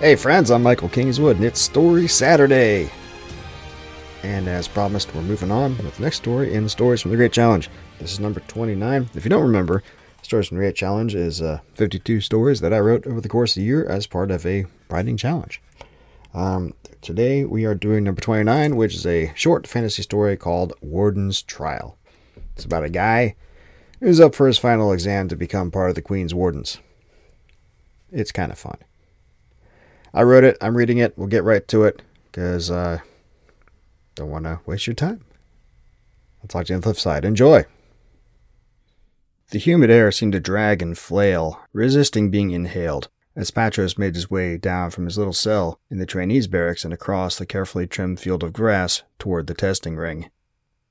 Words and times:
Hey 0.00 0.14
friends, 0.14 0.52
I'm 0.52 0.62
Michael 0.62 0.88
Kingswood, 0.88 1.38
and 1.38 1.44
it's 1.44 1.60
Story 1.60 2.06
Saturday. 2.06 2.88
And 4.22 4.46
as 4.46 4.68
promised, 4.68 5.12
we're 5.12 5.22
moving 5.22 5.50
on 5.50 5.76
with 5.78 5.96
the 5.96 6.02
next 6.04 6.18
story 6.18 6.54
in 6.54 6.68
Stories 6.68 7.02
from 7.02 7.10
the 7.10 7.16
Great 7.16 7.32
Challenge. 7.32 7.68
This 7.98 8.12
is 8.12 8.20
number 8.20 8.38
29. 8.38 9.10
If 9.14 9.24
you 9.24 9.28
don't 9.28 9.42
remember, 9.42 9.82
Stories 10.22 10.46
from 10.46 10.58
the 10.58 10.62
Great 10.62 10.76
Challenge 10.76 11.16
is 11.16 11.42
uh, 11.42 11.58
52 11.74 12.20
stories 12.20 12.60
that 12.60 12.72
I 12.72 12.78
wrote 12.78 13.08
over 13.08 13.20
the 13.20 13.28
course 13.28 13.56
of 13.56 13.60
the 13.60 13.66
year 13.66 13.84
as 13.86 14.06
part 14.06 14.30
of 14.30 14.46
a 14.46 14.66
writing 14.88 15.16
challenge. 15.16 15.60
Um, 16.32 16.74
today 17.02 17.44
we 17.44 17.64
are 17.64 17.74
doing 17.74 18.04
number 18.04 18.20
29, 18.20 18.76
which 18.76 18.94
is 18.94 19.04
a 19.04 19.32
short 19.34 19.66
fantasy 19.66 20.02
story 20.02 20.36
called 20.36 20.74
Warden's 20.80 21.42
Trial. 21.42 21.98
It's 22.54 22.64
about 22.64 22.84
a 22.84 22.88
guy 22.88 23.34
who's 23.98 24.20
up 24.20 24.36
for 24.36 24.46
his 24.46 24.58
final 24.58 24.92
exam 24.92 25.26
to 25.26 25.34
become 25.34 25.72
part 25.72 25.88
of 25.88 25.96
the 25.96 26.02
Queen's 26.02 26.36
Wardens. 26.36 26.78
It's 28.12 28.30
kind 28.30 28.52
of 28.52 28.58
fun. 28.60 28.78
I 30.18 30.22
wrote 30.22 30.42
it. 30.42 30.58
I'm 30.60 30.76
reading 30.76 30.98
it. 30.98 31.16
We'll 31.16 31.28
get 31.28 31.44
right 31.44 31.66
to 31.68 31.84
it 31.84 32.02
because 32.24 32.72
I 32.72 32.94
uh, 32.94 32.98
don't 34.16 34.30
want 34.30 34.46
to 34.46 34.58
waste 34.66 34.88
your 34.88 34.94
time. 34.94 35.24
I'll 36.42 36.48
talk 36.48 36.66
to 36.66 36.72
you 36.72 36.74
on 36.74 36.80
the 36.80 36.86
flip 36.86 36.96
side. 36.96 37.24
Enjoy. 37.24 37.66
The 39.52 39.60
humid 39.60 39.90
air 39.90 40.10
seemed 40.10 40.32
to 40.32 40.40
drag 40.40 40.82
and 40.82 40.98
flail, 40.98 41.60
resisting 41.72 42.32
being 42.32 42.50
inhaled, 42.50 43.08
as 43.36 43.52
Patros 43.52 43.96
made 43.96 44.16
his 44.16 44.28
way 44.28 44.58
down 44.58 44.90
from 44.90 45.04
his 45.04 45.16
little 45.16 45.32
cell 45.32 45.78
in 45.88 45.98
the 45.98 46.04
trainees' 46.04 46.48
barracks 46.48 46.84
and 46.84 46.92
across 46.92 47.38
the 47.38 47.46
carefully 47.46 47.86
trimmed 47.86 48.18
field 48.18 48.42
of 48.42 48.52
grass 48.52 49.04
toward 49.20 49.46
the 49.46 49.54
testing 49.54 49.94
ring. 49.94 50.30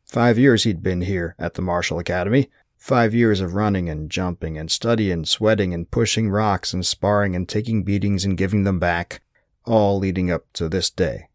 Five 0.05 0.37
years 0.37 0.63
he'd 0.63 0.81
been 0.81 1.01
here 1.01 1.35
at 1.37 1.55
the 1.55 1.61
Martial 1.61 1.99
Academy, 1.99 2.49
Five 2.77 3.13
years 3.13 3.41
of 3.41 3.53
running 3.53 3.89
and 3.89 4.09
jumping 4.09 4.57
and 4.57 4.71
studying, 4.71 5.25
sweating 5.25 5.73
and 5.73 5.89
pushing 5.89 6.29
rocks 6.29 6.73
and 6.73 6.85
sparring 6.85 7.35
and 7.35 7.47
taking 7.47 7.83
beatings 7.83 8.23
and 8.23 8.37
giving 8.37 8.63
them 8.63 8.79
back, 8.79 9.21
all 9.65 9.99
leading 9.99 10.31
up 10.31 10.45
to 10.53 10.69
this 10.69 10.89
day. 10.89 11.27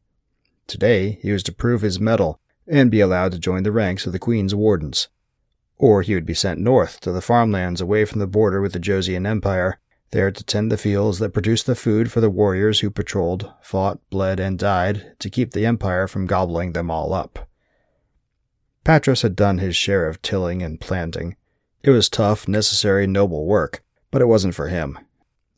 Today 0.66 1.18
he 1.20 1.30
was 1.30 1.42
to 1.42 1.52
prove 1.52 1.82
his 1.82 2.00
mettle 2.00 2.40
and 2.66 2.90
be 2.90 3.00
allowed 3.00 3.32
to 3.32 3.38
join 3.38 3.64
the 3.64 3.72
ranks 3.72 4.06
of 4.06 4.12
the 4.12 4.18
Queen's 4.18 4.54
Wardens. 4.54 5.08
Or 5.76 6.02
he 6.02 6.14
would 6.14 6.24
be 6.24 6.32
sent 6.32 6.60
north 6.60 7.00
to 7.00 7.12
the 7.12 7.20
farmlands 7.20 7.80
away 7.80 8.04
from 8.04 8.20
the 8.20 8.27
border 8.27 8.62
with 8.62 8.72
the 8.72 8.80
Josian 8.80 9.27
Empire, 9.27 9.78
there 10.12 10.30
to 10.30 10.44
tend 10.44 10.70
the 10.70 10.78
fields 10.78 11.18
that 11.18 11.32
produced 11.32 11.66
the 11.66 11.74
food 11.74 12.12
for 12.12 12.20
the 12.20 12.30
warriors 12.30 12.80
who 12.80 12.90
patrolled, 12.90 13.52
fought, 13.60 13.98
bled, 14.10 14.38
and 14.38 14.58
died 14.58 15.14
to 15.18 15.28
keep 15.28 15.50
the 15.50 15.66
Empire 15.66 16.06
from 16.06 16.27
gobbling 16.27 16.72
them 16.72 16.90
all 16.90 17.12
up. 17.12 17.48
Patros 18.84 19.22
had 19.22 19.36
done 19.36 19.58
his 19.58 19.77
share 19.77 20.06
of 20.08 20.20
tilling 20.22 20.62
and 20.62 20.80
planting. 20.80 21.36
It 21.83 21.91
was 21.91 22.08
tough, 22.08 22.48
necessary, 22.48 23.06
noble 23.06 23.47
work, 23.47 23.83
but 24.11 24.22
it 24.22 24.27
wasn't 24.27 24.55
for 24.55 24.69
him. 24.69 24.98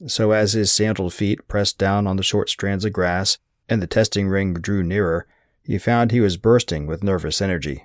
So 0.06 0.32
as 0.32 0.52
his 0.52 0.70
sandaled 0.70 1.14
feet 1.14 1.46
pressed 1.48 1.78
down 1.78 2.06
on 2.06 2.16
the 2.16 2.22
short 2.22 2.50
strands 2.50 2.84
of 2.84 2.92
grass 2.92 3.38
and 3.68 3.80
the 3.80 3.86
testing 3.86 4.28
ring 4.28 4.54
drew 4.54 4.82
nearer, 4.82 5.26
he 5.62 5.78
found 5.78 6.10
he 6.10 6.20
was 6.20 6.36
bursting 6.36 6.86
with 6.86 7.02
nervous 7.02 7.40
energy. 7.40 7.84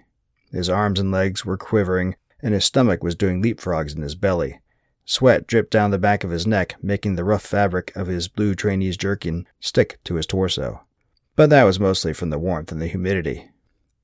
His 0.51 0.69
arms 0.69 0.99
and 0.99 1.11
legs 1.11 1.45
were 1.45 1.57
quivering, 1.57 2.15
and 2.41 2.53
his 2.53 2.65
stomach 2.65 3.03
was 3.03 3.15
doing 3.15 3.41
leapfrogs 3.41 3.95
in 3.95 4.01
his 4.01 4.15
belly. 4.15 4.59
Sweat 5.05 5.47
dripped 5.47 5.71
down 5.71 5.91
the 5.91 5.97
back 5.97 6.23
of 6.23 6.29
his 6.29 6.45
neck, 6.45 6.75
making 6.81 7.15
the 7.15 7.23
rough 7.23 7.43
fabric 7.43 7.95
of 7.95 8.07
his 8.07 8.27
blue 8.27 8.53
trainee's 8.53 8.97
jerkin 8.97 9.47
stick 9.59 9.99
to 10.03 10.15
his 10.15 10.25
torso. 10.25 10.81
But 11.35 11.49
that 11.51 11.63
was 11.63 11.79
mostly 11.79 12.13
from 12.13 12.29
the 12.29 12.39
warmth 12.39 12.71
and 12.71 12.81
the 12.81 12.87
humidity. 12.87 13.49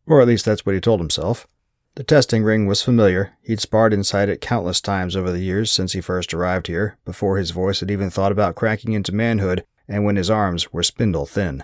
Or 0.08 0.22
at 0.22 0.28
least 0.28 0.46
that's 0.46 0.66
what 0.66 0.76
he 0.76 0.82
told 0.82 1.00
himself. 1.00 1.48
The 1.96 2.04
testing 2.04 2.44
ring 2.44 2.66
was 2.68 2.82
familiar. 2.82 3.34
He'd 3.42 3.62
sparred 3.62 3.94
inside 3.94 4.28
it 4.30 4.42
countless 4.42 4.82
times 4.82 5.16
over 5.16 5.32
the 5.32 5.40
years 5.40 5.72
since 5.72 5.94
he 5.94 6.02
first 6.02 6.34
arrived 6.34 6.68
here, 6.68 6.98
before 7.06 7.38
his 7.38 7.52
voice 7.52 7.80
had 7.80 7.90
even 7.90 8.10
thought 8.10 8.32
about 8.32 8.56
cracking 8.56 8.94
into 8.94 9.16
manhood, 9.16 9.64
and 9.88 10.04
when 10.04 10.18
his 10.18 10.30
arms 10.30 10.74
were 10.74 10.84
spindle 10.84 11.26
thin. 11.26 11.64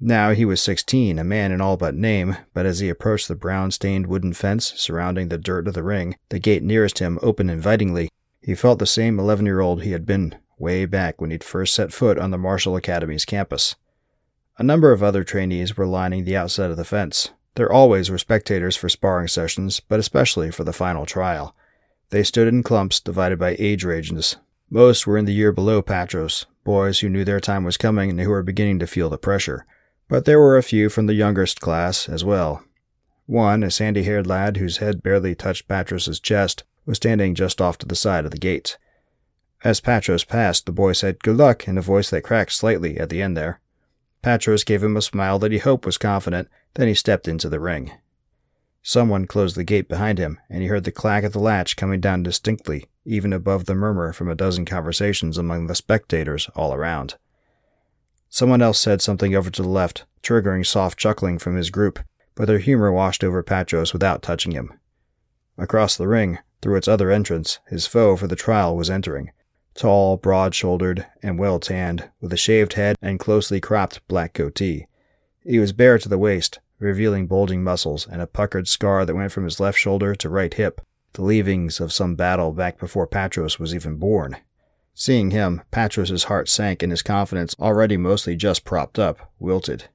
Now 0.00 0.32
he 0.32 0.44
was 0.44 0.60
sixteen, 0.60 1.18
a 1.18 1.24
man 1.24 1.50
in 1.50 1.60
all 1.60 1.76
but 1.76 1.94
name, 1.94 2.36
but 2.52 2.66
as 2.66 2.80
he 2.80 2.88
approached 2.88 3.28
the 3.28 3.34
brown 3.34 3.70
stained 3.70 4.06
wooden 4.06 4.32
fence 4.32 4.74
surrounding 4.76 5.28
the 5.28 5.38
dirt 5.38 5.66
of 5.66 5.74
the 5.74 5.82
ring, 5.82 6.16
the 6.28 6.38
gate 6.38 6.62
nearest 6.62 6.98
him 6.98 7.18
opened 7.22 7.50
invitingly, 7.50 8.10
he 8.40 8.54
felt 8.54 8.78
the 8.78 8.86
same 8.86 9.18
eleven 9.18 9.46
year 9.46 9.60
old 9.60 9.82
he 9.82 9.92
had 9.92 10.04
been 10.04 10.36
way 10.58 10.84
back 10.84 11.20
when 11.20 11.30
he'd 11.30 11.42
first 11.42 11.74
set 11.74 11.92
foot 11.92 12.18
on 12.18 12.30
the 12.30 12.38
Martial 12.38 12.76
Academy's 12.76 13.24
campus. 13.24 13.76
A 14.58 14.62
number 14.62 14.92
of 14.92 15.02
other 15.02 15.24
trainees 15.24 15.76
were 15.76 15.86
lining 15.86 16.24
the 16.24 16.36
outside 16.36 16.70
of 16.70 16.76
the 16.76 16.84
fence, 16.84 17.30
there 17.54 17.72
always 17.72 18.10
were 18.10 18.18
spectators 18.18 18.76
for 18.76 18.88
sparring 18.88 19.28
sessions, 19.28 19.80
but 19.80 20.00
especially 20.00 20.50
for 20.50 20.64
the 20.64 20.72
final 20.72 21.06
trial. 21.06 21.54
They 22.10 22.22
stood 22.22 22.48
in 22.48 22.62
clumps 22.62 23.00
divided 23.00 23.38
by 23.38 23.56
age 23.58 23.84
ranges. 23.84 24.36
Most 24.70 25.06
were 25.06 25.18
in 25.18 25.24
the 25.24 25.32
year 25.32 25.52
below 25.52 25.82
Patros, 25.82 26.46
boys 26.64 27.00
who 27.00 27.08
knew 27.08 27.24
their 27.24 27.40
time 27.40 27.64
was 27.64 27.76
coming 27.76 28.10
and 28.10 28.20
who 28.20 28.30
were 28.30 28.42
beginning 28.42 28.78
to 28.80 28.86
feel 28.86 29.08
the 29.08 29.18
pressure. 29.18 29.66
But 30.08 30.24
there 30.24 30.40
were 30.40 30.56
a 30.56 30.62
few 30.62 30.88
from 30.88 31.06
the 31.06 31.14
youngest 31.14 31.60
class 31.60 32.08
as 32.08 32.24
well. 32.24 32.64
One, 33.26 33.62
a 33.62 33.70
sandy 33.70 34.02
haired 34.02 34.26
lad 34.26 34.58
whose 34.58 34.78
head 34.78 35.02
barely 35.02 35.34
touched 35.34 35.68
Patros's 35.68 36.20
chest, 36.20 36.64
was 36.84 36.96
standing 36.96 37.34
just 37.34 37.60
off 37.60 37.78
to 37.78 37.86
the 37.86 37.96
side 37.96 38.24
of 38.24 38.30
the 38.30 38.38
gate. 38.38 38.76
As 39.62 39.80
Patros 39.80 40.26
passed, 40.28 40.66
the 40.66 40.72
boy 40.72 40.92
said 40.92 41.22
good 41.22 41.38
luck 41.38 41.66
in 41.66 41.78
a 41.78 41.82
voice 41.82 42.10
that 42.10 42.22
cracked 42.22 42.52
slightly 42.52 42.98
at 42.98 43.08
the 43.08 43.22
end 43.22 43.36
there. 43.36 43.60
Patros 44.24 44.64
gave 44.64 44.82
him 44.82 44.96
a 44.96 45.02
smile 45.02 45.38
that 45.38 45.52
he 45.52 45.58
hoped 45.58 45.84
was 45.84 45.98
confident, 45.98 46.48
then 46.76 46.88
he 46.88 46.94
stepped 46.94 47.28
into 47.28 47.50
the 47.50 47.60
ring. 47.60 47.92
Someone 48.82 49.26
closed 49.26 49.54
the 49.54 49.64
gate 49.64 49.86
behind 49.86 50.18
him, 50.18 50.40
and 50.48 50.62
he 50.62 50.68
heard 50.68 50.84
the 50.84 50.90
clack 50.90 51.24
of 51.24 51.34
the 51.34 51.38
latch 51.38 51.76
coming 51.76 52.00
down 52.00 52.22
distinctly, 52.22 52.86
even 53.04 53.34
above 53.34 53.66
the 53.66 53.74
murmur 53.74 54.14
from 54.14 54.30
a 54.30 54.34
dozen 54.34 54.64
conversations 54.64 55.36
among 55.36 55.66
the 55.66 55.74
spectators 55.74 56.48
all 56.56 56.72
around. 56.72 57.16
Someone 58.30 58.62
else 58.62 58.78
said 58.78 59.02
something 59.02 59.34
over 59.34 59.50
to 59.50 59.60
the 59.60 59.68
left, 59.68 60.06
triggering 60.22 60.64
soft 60.64 60.98
chuckling 60.98 61.38
from 61.38 61.56
his 61.56 61.68
group, 61.68 61.98
but 62.34 62.46
their 62.46 62.60
humor 62.60 62.90
washed 62.90 63.22
over 63.22 63.42
Patros 63.42 63.92
without 63.92 64.22
touching 64.22 64.52
him. 64.52 64.72
Across 65.58 65.98
the 65.98 66.08
ring, 66.08 66.38
through 66.62 66.76
its 66.76 66.88
other 66.88 67.10
entrance, 67.10 67.58
his 67.68 67.86
foe 67.86 68.16
for 68.16 68.26
the 68.26 68.36
trial 68.36 68.74
was 68.74 68.88
entering, 68.88 69.32
tall, 69.74 70.16
broad 70.16 70.54
shouldered, 70.54 71.06
and 71.22 71.38
well 71.38 71.58
tanned, 71.58 72.10
with 72.20 72.32
a 72.32 72.36
shaved 72.36 72.74
head 72.74 72.96
and 73.02 73.18
closely 73.18 73.60
cropped 73.60 74.06
black 74.08 74.32
goatee. 74.32 74.86
He 75.44 75.58
was 75.58 75.72
bare 75.72 75.98
to 75.98 76.08
the 76.08 76.18
waist, 76.18 76.60
revealing 76.78 77.26
bulging 77.26 77.62
muscles 77.62 78.06
and 78.06 78.22
a 78.22 78.26
puckered 78.26 78.68
scar 78.68 79.04
that 79.04 79.14
went 79.14 79.32
from 79.32 79.44
his 79.44 79.60
left 79.60 79.78
shoulder 79.78 80.14
to 80.14 80.28
right 80.28 80.52
hip, 80.52 80.80
the 81.14 81.22
leavings 81.22 81.80
of 81.80 81.92
some 81.92 82.16
battle 82.16 82.52
back 82.52 82.78
before 82.78 83.06
Patros 83.06 83.58
was 83.58 83.74
even 83.74 83.96
born. 83.96 84.36
Seeing 84.94 85.32
him, 85.32 85.62
Patros's 85.70 86.24
heart 86.24 86.48
sank 86.48 86.82
and 86.82 86.92
his 86.92 87.02
confidence, 87.02 87.54
already 87.58 87.96
mostly 87.96 88.36
just 88.36 88.64
propped 88.64 88.98
up, 88.98 89.32
wilted. 89.38 89.88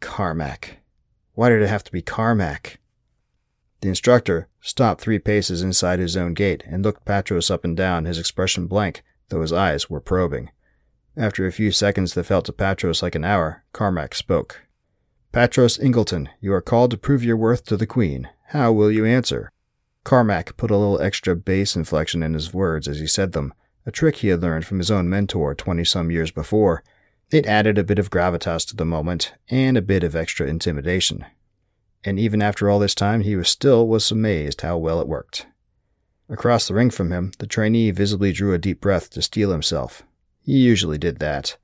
Carmack. 0.00 0.78
Why 1.34 1.48
did 1.48 1.62
it 1.62 1.68
have 1.68 1.84
to 1.84 1.92
be 1.92 2.02
Carmack? 2.02 2.78
The 3.82 3.88
instructor 3.88 4.46
stopped 4.60 5.00
three 5.00 5.18
paces 5.18 5.60
inside 5.60 5.98
his 5.98 6.16
own 6.16 6.34
gate 6.34 6.62
and 6.66 6.84
looked 6.84 7.04
Patros 7.04 7.50
up 7.50 7.64
and 7.64 7.76
down, 7.76 8.04
his 8.04 8.18
expression 8.18 8.68
blank, 8.68 9.02
though 9.28 9.42
his 9.42 9.52
eyes 9.52 9.90
were 9.90 10.00
probing. 10.00 10.50
After 11.16 11.44
a 11.44 11.52
few 11.52 11.72
seconds 11.72 12.14
that 12.14 12.24
felt 12.24 12.44
to 12.44 12.52
Patros 12.52 13.02
like 13.02 13.16
an 13.16 13.24
hour, 13.24 13.64
Carmack 13.72 14.14
spoke. 14.14 14.62
Patros 15.32 15.82
Ingleton, 15.82 16.28
you 16.40 16.52
are 16.54 16.60
called 16.60 16.92
to 16.92 16.96
prove 16.96 17.24
your 17.24 17.36
worth 17.36 17.64
to 17.66 17.76
the 17.76 17.86
Queen. 17.86 18.28
How 18.50 18.70
will 18.72 18.90
you 18.90 19.04
answer? 19.04 19.50
Carmack 20.04 20.56
put 20.56 20.70
a 20.70 20.76
little 20.76 21.02
extra 21.02 21.34
bass 21.34 21.74
inflection 21.74 22.22
in 22.22 22.34
his 22.34 22.54
words 22.54 22.86
as 22.86 23.00
he 23.00 23.08
said 23.08 23.32
them, 23.32 23.52
a 23.84 23.90
trick 23.90 24.16
he 24.16 24.28
had 24.28 24.42
learned 24.42 24.64
from 24.64 24.78
his 24.78 24.92
own 24.92 25.10
mentor 25.10 25.56
twenty 25.56 25.84
some 25.84 26.08
years 26.08 26.30
before. 26.30 26.84
It 27.32 27.46
added 27.46 27.78
a 27.78 27.84
bit 27.84 27.98
of 27.98 28.10
gravitas 28.10 28.64
to 28.66 28.76
the 28.76 28.84
moment, 28.84 29.32
and 29.48 29.76
a 29.76 29.82
bit 29.82 30.04
of 30.04 30.14
extra 30.14 30.46
intimidation. 30.46 31.24
And 32.04 32.18
even 32.18 32.42
after 32.42 32.68
all 32.68 32.78
this 32.78 32.94
time, 32.94 33.20
he 33.20 33.36
was 33.36 33.48
still 33.48 33.86
was 33.86 34.10
amazed 34.10 34.62
how 34.62 34.76
well 34.78 35.00
it 35.00 35.08
worked. 35.08 35.46
Across 36.28 36.68
the 36.68 36.74
ring 36.74 36.90
from 36.90 37.12
him, 37.12 37.32
the 37.38 37.46
trainee 37.46 37.90
visibly 37.90 38.32
drew 38.32 38.54
a 38.54 38.58
deep 38.58 38.80
breath 38.80 39.10
to 39.10 39.22
steel 39.22 39.52
himself. 39.52 40.02
He 40.44 40.58
usually 40.58 40.98
did 40.98 41.18
that. 41.18 41.56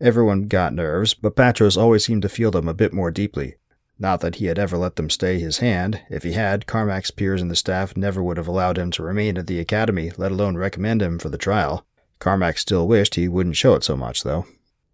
Everyone 0.00 0.48
got 0.48 0.74
nerves, 0.74 1.14
but 1.14 1.36
Patros 1.36 1.76
always 1.76 2.04
seemed 2.04 2.22
to 2.22 2.28
feel 2.28 2.50
them 2.50 2.68
a 2.68 2.74
bit 2.74 2.92
more 2.92 3.10
deeply. 3.10 3.54
Not 3.98 4.20
that 4.20 4.36
he 4.36 4.46
had 4.46 4.58
ever 4.58 4.76
let 4.76 4.96
them 4.96 5.10
stay 5.10 5.40
his 5.40 5.58
hand. 5.58 6.00
If 6.08 6.22
he 6.22 6.32
had, 6.32 6.66
Carmack's 6.66 7.10
peers 7.10 7.42
and 7.42 7.50
the 7.50 7.56
staff 7.56 7.96
never 7.96 8.22
would 8.22 8.36
have 8.36 8.46
allowed 8.46 8.78
him 8.78 8.90
to 8.92 9.02
remain 9.02 9.36
at 9.36 9.48
the 9.48 9.58
academy, 9.58 10.12
let 10.16 10.30
alone 10.30 10.56
recommend 10.56 11.02
him 11.02 11.18
for 11.18 11.30
the 11.30 11.38
trial. 11.38 11.84
Carmack 12.20 12.58
still 12.58 12.86
wished 12.86 13.16
he 13.16 13.28
wouldn't 13.28 13.56
show 13.56 13.74
it 13.74 13.82
so 13.82 13.96
much, 13.96 14.22
though. 14.22 14.46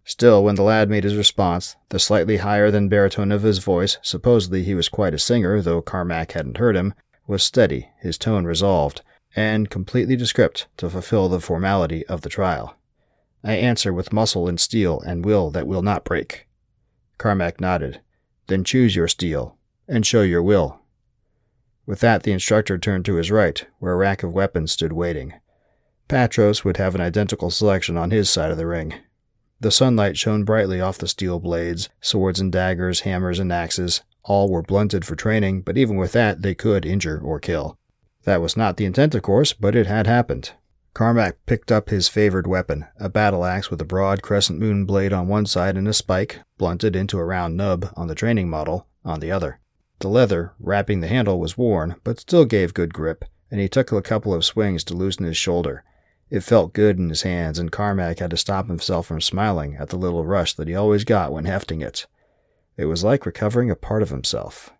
Still, 0.07 0.43
when 0.43 0.53
the 0.53 0.61
lad 0.61 0.87
made 0.87 1.03
his 1.03 1.15
response, 1.15 1.75
the 1.89 1.97
slightly 1.97 2.37
higher 2.37 2.69
than 2.69 2.89
baritone 2.89 3.31
of 3.31 3.41
his 3.41 3.57
voice, 3.57 3.97
supposedly 4.03 4.63
he 4.63 4.75
was 4.75 4.87
quite 4.87 5.15
a 5.15 5.19
singer, 5.19 5.61
though 5.61 5.81
Carmack 5.81 6.33
hadn't 6.33 6.59
heard 6.59 6.75
him, 6.75 6.93
was 7.25 7.41
steady, 7.41 7.89
his 7.99 8.15
tone 8.15 8.45
resolved, 8.45 9.01
and 9.35 9.71
completely 9.71 10.15
descript 10.15 10.67
to 10.77 10.91
fulfill 10.91 11.27
the 11.27 11.39
formality 11.39 12.05
of 12.05 12.21
the 12.21 12.29
trial. 12.29 12.77
I 13.43 13.53
answer 13.53 13.91
with 13.91 14.13
muscle 14.13 14.47
and 14.47 14.59
steel 14.59 15.01
and 15.01 15.25
will 15.25 15.49
that 15.51 15.67
will 15.67 15.81
not 15.81 16.05
break. 16.05 16.47
Carmack 17.17 17.59
nodded. 17.59 17.99
Then 18.45 18.63
choose 18.63 18.95
your 18.95 19.07
steel, 19.07 19.57
and 19.87 20.05
show 20.05 20.21
your 20.21 20.43
will. 20.43 20.81
With 21.87 21.99
that, 22.01 22.21
the 22.21 22.31
instructor 22.31 22.77
turned 22.77 23.05
to 23.05 23.15
his 23.15 23.31
right, 23.31 23.65
where 23.79 23.93
a 23.93 23.97
rack 23.97 24.21
of 24.21 24.33
weapons 24.33 24.71
stood 24.71 24.93
waiting. 24.93 25.33
Patros 26.07 26.63
would 26.63 26.77
have 26.77 26.93
an 26.93 27.01
identical 27.01 27.49
selection 27.49 27.97
on 27.97 28.11
his 28.11 28.29
side 28.29 28.51
of 28.51 28.57
the 28.57 28.67
ring. 28.67 28.93
The 29.59 29.71
sunlight 29.71 30.17
shone 30.17 30.43
brightly 30.43 30.81
off 30.81 30.97
the 30.97 31.07
steel 31.07 31.39
blades, 31.39 31.89
swords 32.01 32.39
and 32.39 32.51
daggers, 32.51 33.01
hammers 33.01 33.39
and 33.39 33.51
axes. 33.51 34.01
All 34.23 34.49
were 34.49 34.61
blunted 34.61 35.05
for 35.05 35.15
training, 35.15 35.61
but 35.61 35.77
even 35.77 35.95
with 35.95 36.11
that, 36.11 36.41
they 36.41 36.55
could 36.55 36.85
injure 36.85 37.19
or 37.23 37.39
kill. 37.39 37.77
That 38.23 38.41
was 38.41 38.57
not 38.57 38.77
the 38.77 38.85
intent, 38.85 39.15
of 39.15 39.21
course, 39.21 39.53
but 39.53 39.75
it 39.75 39.87
had 39.87 40.07
happened. 40.07 40.51
Carmack 40.95 41.37
picked 41.45 41.71
up 41.71 41.89
his 41.89 42.07
favored 42.07 42.47
weapon, 42.47 42.85
a 42.97 43.09
battle 43.09 43.45
axe 43.45 43.69
with 43.69 43.81
a 43.81 43.85
broad 43.85 44.21
crescent 44.21 44.59
moon 44.59 44.85
blade 44.85 45.13
on 45.13 45.27
one 45.27 45.45
side 45.45 45.77
and 45.77 45.87
a 45.87 45.93
spike, 45.93 46.39
blunted 46.57 46.95
into 46.95 47.19
a 47.19 47.25
round 47.25 47.57
nub 47.57 47.91
on 47.95 48.07
the 48.07 48.15
training 48.15 48.49
model, 48.49 48.87
on 49.03 49.19
the 49.19 49.31
other. 49.31 49.59
The 49.99 50.07
leather, 50.07 50.53
wrapping 50.59 51.01
the 51.01 51.07
handle, 51.07 51.39
was 51.39 51.57
worn, 51.57 51.95
but 52.03 52.19
still 52.19 52.45
gave 52.45 52.73
good 52.73 52.93
grip, 52.93 53.25
and 53.51 53.59
he 53.59 53.67
took 53.67 53.91
a 53.91 54.01
couple 54.01 54.33
of 54.33 54.45
swings 54.45 54.83
to 54.85 54.93
loosen 54.93 55.25
his 55.25 55.37
shoulder. 55.37 55.83
It 56.29 56.41
felt 56.41 56.73
good 56.73 56.97
in 56.97 57.09
his 57.09 57.21
hands, 57.21 57.59
and 57.59 57.71
Carmack 57.71 58.19
had 58.19 58.31
to 58.31 58.37
stop 58.37 58.67
himself 58.67 59.05
from 59.05 59.21
smiling 59.21 59.75
at 59.75 59.89
the 59.89 59.97
little 59.97 60.25
rush 60.25 60.53
that 60.55 60.67
he 60.67 60.75
always 60.75 61.03
got 61.03 61.31
when 61.31 61.45
hefting 61.45 61.81
it. 61.81 62.07
It 62.77 62.85
was 62.85 63.03
like 63.03 63.25
recovering 63.25 63.69
a 63.69 63.75
part 63.75 64.01
of 64.01 64.09
himself. 64.09 64.71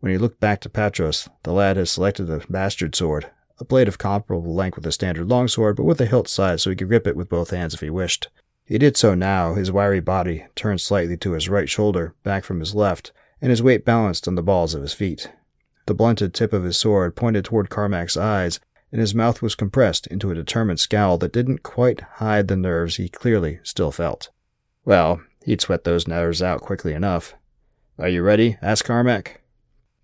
When 0.00 0.12
he 0.12 0.18
looked 0.18 0.40
back 0.40 0.60
to 0.60 0.68
Patros, 0.68 1.28
the 1.42 1.52
lad 1.52 1.76
had 1.76 1.88
selected 1.88 2.30
a 2.30 2.42
bastard 2.48 2.94
sword, 2.94 3.30
a 3.58 3.64
blade 3.64 3.88
of 3.88 3.98
comparable 3.98 4.54
length 4.54 4.76
with 4.76 4.86
a 4.86 4.92
standard 4.92 5.28
longsword, 5.28 5.76
but 5.76 5.84
with 5.84 6.00
a 6.00 6.06
hilt 6.06 6.28
side 6.28 6.60
so 6.60 6.70
he 6.70 6.76
could 6.76 6.88
grip 6.88 7.06
it 7.06 7.16
with 7.16 7.28
both 7.28 7.50
hands 7.50 7.74
if 7.74 7.80
he 7.80 7.90
wished. 7.90 8.28
He 8.64 8.78
did 8.78 8.96
so 8.96 9.14
now, 9.14 9.54
his 9.54 9.72
wiry 9.72 10.00
body 10.00 10.46
turned 10.54 10.80
slightly 10.80 11.16
to 11.18 11.32
his 11.32 11.48
right 11.48 11.68
shoulder, 11.68 12.14
back 12.22 12.44
from 12.44 12.60
his 12.60 12.74
left, 12.74 13.12
and 13.42 13.50
his 13.50 13.62
weight 13.62 13.84
balanced 13.84 14.28
on 14.28 14.36
the 14.36 14.42
balls 14.42 14.74
of 14.74 14.82
his 14.82 14.92
feet. 14.92 15.30
The 15.86 15.94
blunted 15.94 16.32
tip 16.32 16.52
of 16.52 16.64
his 16.64 16.76
sword 16.76 17.16
pointed 17.16 17.44
toward 17.44 17.68
Carmack's 17.68 18.16
eyes, 18.16 18.60
and 18.92 19.00
his 19.00 19.14
mouth 19.14 19.42
was 19.42 19.54
compressed 19.54 20.06
into 20.08 20.30
a 20.30 20.34
determined 20.34 20.80
scowl 20.80 21.18
that 21.18 21.32
didn't 21.32 21.62
quite 21.62 22.00
hide 22.14 22.48
the 22.48 22.56
nerves 22.56 22.96
he 22.96 23.08
clearly 23.08 23.60
still 23.62 23.92
felt. 23.92 24.30
Well, 24.84 25.20
he'd 25.44 25.60
sweat 25.60 25.84
those 25.84 26.08
nerves 26.08 26.42
out 26.42 26.60
quickly 26.60 26.92
enough. 26.92 27.34
Are 27.98 28.08
you 28.08 28.22
ready? 28.22 28.56
asked 28.62 28.84
Carmack. 28.84 29.42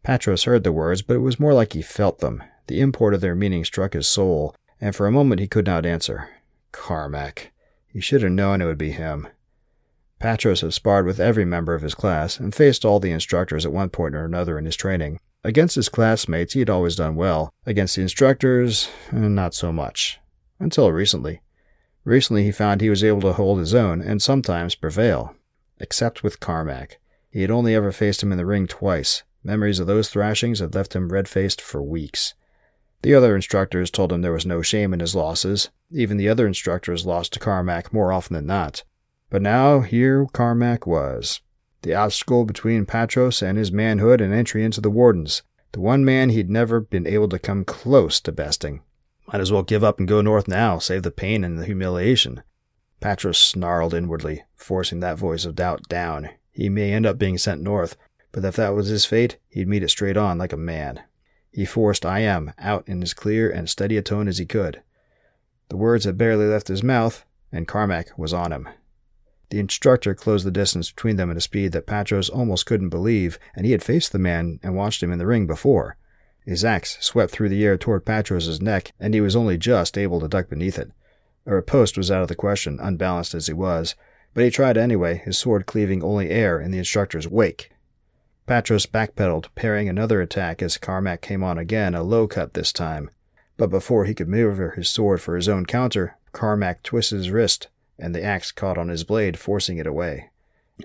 Patros 0.04 0.44
heard 0.44 0.62
the 0.62 0.72
words, 0.72 1.02
but 1.02 1.16
it 1.16 1.20
was 1.20 1.40
more 1.40 1.54
like 1.54 1.72
he 1.72 1.82
felt 1.82 2.20
them. 2.20 2.42
The 2.68 2.80
import 2.80 3.14
of 3.14 3.20
their 3.20 3.34
meaning 3.34 3.64
struck 3.64 3.94
his 3.94 4.08
soul, 4.08 4.54
and 4.80 4.94
for 4.94 5.06
a 5.06 5.12
moment 5.12 5.40
he 5.40 5.48
could 5.48 5.66
not 5.66 5.86
answer. 5.86 6.28
Carmack. 6.72 7.52
He 7.88 8.00
should 8.00 8.22
have 8.22 8.32
known 8.32 8.60
it 8.60 8.66
would 8.66 8.78
be 8.78 8.92
him. 8.92 9.28
Patros 10.20 10.62
had 10.62 10.72
sparred 10.72 11.06
with 11.06 11.20
every 11.20 11.44
member 11.44 11.74
of 11.74 11.82
his 11.82 11.94
class 11.94 12.38
and 12.38 12.54
faced 12.54 12.84
all 12.84 13.00
the 13.00 13.10
instructors 13.10 13.66
at 13.66 13.72
one 13.72 13.90
point 13.90 14.14
or 14.14 14.24
another 14.24 14.58
in 14.58 14.64
his 14.64 14.76
training. 14.76 15.18
Against 15.46 15.76
his 15.76 15.88
classmates, 15.88 16.54
he 16.54 16.58
had 16.58 16.68
always 16.68 16.96
done 16.96 17.14
well. 17.14 17.54
Against 17.66 17.94
the 17.94 18.02
instructors, 18.02 18.88
eh, 19.12 19.28
not 19.28 19.54
so 19.54 19.70
much. 19.70 20.18
Until 20.58 20.90
recently. 20.90 21.40
Recently, 22.04 22.42
he 22.42 22.50
found 22.50 22.80
he 22.80 22.90
was 22.90 23.04
able 23.04 23.20
to 23.20 23.32
hold 23.32 23.60
his 23.60 23.72
own 23.72 24.02
and 24.02 24.20
sometimes 24.20 24.74
prevail. 24.74 25.36
Except 25.78 26.24
with 26.24 26.40
Carmack. 26.40 26.98
He 27.30 27.42
had 27.42 27.52
only 27.52 27.76
ever 27.76 27.92
faced 27.92 28.24
him 28.24 28.32
in 28.32 28.38
the 28.38 28.44
ring 28.44 28.66
twice. 28.66 29.22
Memories 29.44 29.78
of 29.78 29.86
those 29.86 30.08
thrashings 30.08 30.58
had 30.58 30.74
left 30.74 30.96
him 30.96 31.12
red 31.12 31.28
faced 31.28 31.60
for 31.60 31.80
weeks. 31.80 32.34
The 33.02 33.14
other 33.14 33.36
instructors 33.36 33.92
told 33.92 34.12
him 34.12 34.22
there 34.22 34.32
was 34.32 34.46
no 34.46 34.62
shame 34.62 34.92
in 34.92 34.98
his 34.98 35.14
losses. 35.14 35.70
Even 35.92 36.16
the 36.16 36.28
other 36.28 36.48
instructors 36.48 37.06
lost 37.06 37.34
to 37.34 37.38
Carmack 37.38 37.92
more 37.92 38.10
often 38.12 38.34
than 38.34 38.46
not. 38.46 38.82
But 39.30 39.42
now 39.42 39.82
here 39.82 40.26
Carmack 40.32 40.88
was 40.88 41.40
the 41.82 41.94
obstacle 41.94 42.44
between 42.44 42.86
Patros 42.86 43.42
and 43.42 43.58
his 43.58 43.72
manhood 43.72 44.20
and 44.20 44.32
entry 44.32 44.64
into 44.64 44.80
the 44.80 44.90
Wardens, 44.90 45.42
the 45.72 45.80
one 45.80 46.04
man 46.04 46.30
he'd 46.30 46.50
never 46.50 46.80
been 46.80 47.06
able 47.06 47.28
to 47.28 47.38
come 47.38 47.64
close 47.64 48.20
to 48.20 48.32
besting. 48.32 48.82
Might 49.32 49.40
as 49.40 49.52
well 49.52 49.62
give 49.62 49.84
up 49.84 49.98
and 49.98 50.08
go 50.08 50.20
north 50.20 50.48
now, 50.48 50.78
save 50.78 51.02
the 51.02 51.10
pain 51.10 51.44
and 51.44 51.58
the 51.58 51.66
humiliation. 51.66 52.42
Patros 53.00 53.36
snarled 53.36 53.92
inwardly, 53.92 54.44
forcing 54.54 55.00
that 55.00 55.18
voice 55.18 55.44
of 55.44 55.56
doubt 55.56 55.88
down. 55.88 56.30
He 56.50 56.68
may 56.68 56.92
end 56.92 57.04
up 57.04 57.18
being 57.18 57.36
sent 57.36 57.60
north, 57.60 57.96
but 58.32 58.44
if 58.44 58.56
that 58.56 58.74
was 58.74 58.88
his 58.88 59.04
fate, 59.04 59.38
he'd 59.48 59.68
meet 59.68 59.82
it 59.82 59.90
straight 59.90 60.16
on 60.16 60.38
like 60.38 60.52
a 60.52 60.56
man. 60.56 61.02
He 61.52 61.64
forced 61.64 62.06
I 62.06 62.20
am 62.20 62.52
out 62.58 62.86
in 62.86 63.02
as 63.02 63.14
clear 63.14 63.50
and 63.50 63.68
steady 63.68 63.96
a 63.96 64.02
tone 64.02 64.28
as 64.28 64.38
he 64.38 64.46
could. 64.46 64.82
The 65.68 65.76
words 65.76 66.04
had 66.04 66.18
barely 66.18 66.46
left 66.46 66.68
his 66.68 66.82
mouth, 66.82 67.24
and 67.50 67.66
Carmack 67.66 68.16
was 68.16 68.32
on 68.32 68.52
him. 68.52 68.68
The 69.50 69.60
instructor 69.60 70.14
closed 70.14 70.44
the 70.44 70.50
distance 70.50 70.90
between 70.90 71.16
them 71.16 71.30
at 71.30 71.36
a 71.36 71.40
speed 71.40 71.72
that 71.72 71.86
Patros 71.86 72.28
almost 72.28 72.66
couldn't 72.66 72.88
believe, 72.88 73.38
and 73.54 73.64
he 73.64 73.72
had 73.72 73.82
faced 73.82 74.12
the 74.12 74.18
man 74.18 74.58
and 74.62 74.74
watched 74.74 75.02
him 75.02 75.12
in 75.12 75.18
the 75.18 75.26
ring 75.26 75.46
before. 75.46 75.96
His 76.44 76.64
axe 76.64 76.98
swept 77.00 77.32
through 77.32 77.48
the 77.48 77.64
air 77.64 77.76
toward 77.76 78.04
Patros's 78.04 78.60
neck, 78.60 78.92
and 78.98 79.14
he 79.14 79.20
was 79.20 79.36
only 79.36 79.56
just 79.56 79.96
able 79.96 80.20
to 80.20 80.28
duck 80.28 80.48
beneath 80.48 80.78
it. 80.78 80.90
A 81.44 81.54
riposte 81.54 81.96
was 81.96 82.10
out 82.10 82.22
of 82.22 82.28
the 82.28 82.34
question, 82.34 82.78
unbalanced 82.80 83.34
as 83.34 83.46
he 83.46 83.52
was, 83.52 83.94
but 84.34 84.44
he 84.44 84.50
tried 84.50 84.76
anyway, 84.76 85.18
his 85.24 85.38
sword 85.38 85.66
cleaving 85.66 86.02
only 86.02 86.30
air 86.30 86.60
in 86.60 86.70
the 86.70 86.78
instructor's 86.78 87.28
wake. 87.28 87.70
Patros 88.46 88.86
backpedaled, 88.86 89.46
parrying 89.54 89.88
another 89.88 90.20
attack 90.20 90.62
as 90.62 90.76
Carmack 90.76 91.20
came 91.20 91.42
on 91.42 91.58
again, 91.58 91.94
a 91.94 92.02
low 92.02 92.28
cut 92.28 92.54
this 92.54 92.72
time. 92.72 93.10
But 93.56 93.70
before 93.70 94.04
he 94.04 94.14
could 94.14 94.28
maneuver 94.28 94.72
his 94.72 94.88
sword 94.88 95.20
for 95.20 95.36
his 95.36 95.48
own 95.48 95.66
counter, 95.66 96.16
Carmack 96.32 96.82
twisted 96.82 97.18
his 97.18 97.30
wrist, 97.30 97.68
and 97.98 98.14
the 98.14 98.22
axe 98.22 98.52
caught 98.52 98.78
on 98.78 98.88
his 98.88 99.04
blade, 99.04 99.38
forcing 99.38 99.78
it 99.78 99.86
away. 99.86 100.30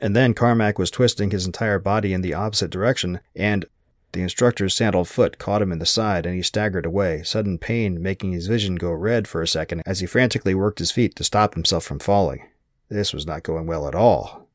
And 0.01 0.15
then 0.15 0.33
Carmack 0.33 0.79
was 0.79 0.91
twisting 0.91 1.31
his 1.31 1.45
entire 1.45 1.79
body 1.79 2.13
in 2.13 2.21
the 2.21 2.33
opposite 2.33 2.71
direction, 2.71 3.19
and 3.35 3.65
the 4.13 4.21
instructor's 4.21 4.73
sandaled 4.73 5.07
foot 5.07 5.37
caught 5.37 5.61
him 5.61 5.71
in 5.71 5.79
the 5.79 5.85
side, 5.85 6.25
and 6.25 6.35
he 6.35 6.41
staggered 6.41 6.85
away, 6.85 7.23
sudden 7.23 7.57
pain 7.57 8.01
making 8.01 8.33
his 8.33 8.47
vision 8.47 8.75
go 8.75 8.91
red 8.91 9.27
for 9.27 9.41
a 9.41 9.47
second 9.47 9.81
as 9.85 9.99
he 9.99 10.05
frantically 10.05 10.53
worked 10.53 10.79
his 10.79 10.91
feet 10.91 11.15
to 11.15 11.23
stop 11.23 11.53
himself 11.53 11.83
from 11.83 11.99
falling. 11.99 12.45
This 12.89 13.13
was 13.13 13.25
not 13.25 13.43
going 13.43 13.67
well 13.67 13.87
at 13.87 13.95
all. 13.95 14.47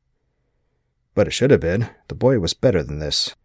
But 1.15 1.27
it 1.27 1.31
should 1.31 1.49
have 1.49 1.59
been. 1.59 1.89
The 2.07 2.15
boy 2.15 2.39
was 2.39 2.53
better 2.53 2.83
than 2.83 2.99
this. 2.99 3.35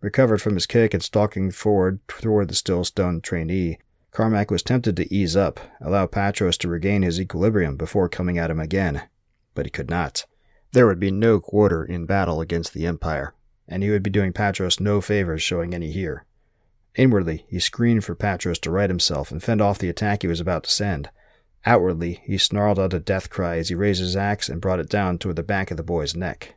Recovered 0.00 0.40
from 0.40 0.54
his 0.54 0.64
kick 0.64 0.94
and 0.94 1.02
stalking 1.02 1.50
forward 1.50 2.00
toward 2.08 2.48
the 2.48 2.54
still 2.54 2.84
stunned 2.84 3.22
trainee, 3.22 3.78
Carmack 4.12 4.50
was 4.50 4.62
tempted 4.62 4.96
to 4.96 5.14
ease 5.14 5.36
up, 5.36 5.60
allow 5.80 6.06
Patros 6.06 6.58
to 6.58 6.68
regain 6.68 7.02
his 7.02 7.20
equilibrium 7.20 7.76
before 7.76 8.08
coming 8.08 8.38
at 8.38 8.50
him 8.50 8.58
again. 8.58 9.02
But 9.54 9.66
he 9.66 9.70
could 9.70 9.88
not. 9.88 10.26
There 10.72 10.86
would 10.86 11.00
be 11.00 11.10
no 11.10 11.40
quarter 11.40 11.84
in 11.84 12.06
battle 12.06 12.40
against 12.40 12.74
the 12.74 12.86
Empire, 12.86 13.34
and 13.68 13.82
he 13.82 13.90
would 13.90 14.02
be 14.02 14.10
doing 14.10 14.32
Patros 14.32 14.80
no 14.80 15.00
favors 15.00 15.42
showing 15.42 15.74
any 15.74 15.90
here. 15.90 16.24
Inwardly, 16.96 17.44
he 17.48 17.60
screamed 17.60 18.04
for 18.04 18.16
Patros 18.16 18.60
to 18.62 18.70
right 18.70 18.90
himself 18.90 19.30
and 19.30 19.42
fend 19.42 19.60
off 19.60 19.78
the 19.78 19.88
attack 19.88 20.22
he 20.22 20.28
was 20.28 20.40
about 20.40 20.64
to 20.64 20.70
send. 20.70 21.08
Outwardly, 21.64 22.20
he 22.24 22.38
snarled 22.38 22.78
out 22.78 22.94
a 22.94 23.00
death 23.00 23.30
cry 23.30 23.58
as 23.58 23.68
he 23.68 23.74
raised 23.74 24.00
his 24.00 24.16
axe 24.16 24.48
and 24.48 24.60
brought 24.60 24.80
it 24.80 24.88
down 24.88 25.18
toward 25.18 25.36
the 25.36 25.42
back 25.42 25.70
of 25.70 25.76
the 25.76 25.82
boy's 25.82 26.16
neck. 26.16 26.56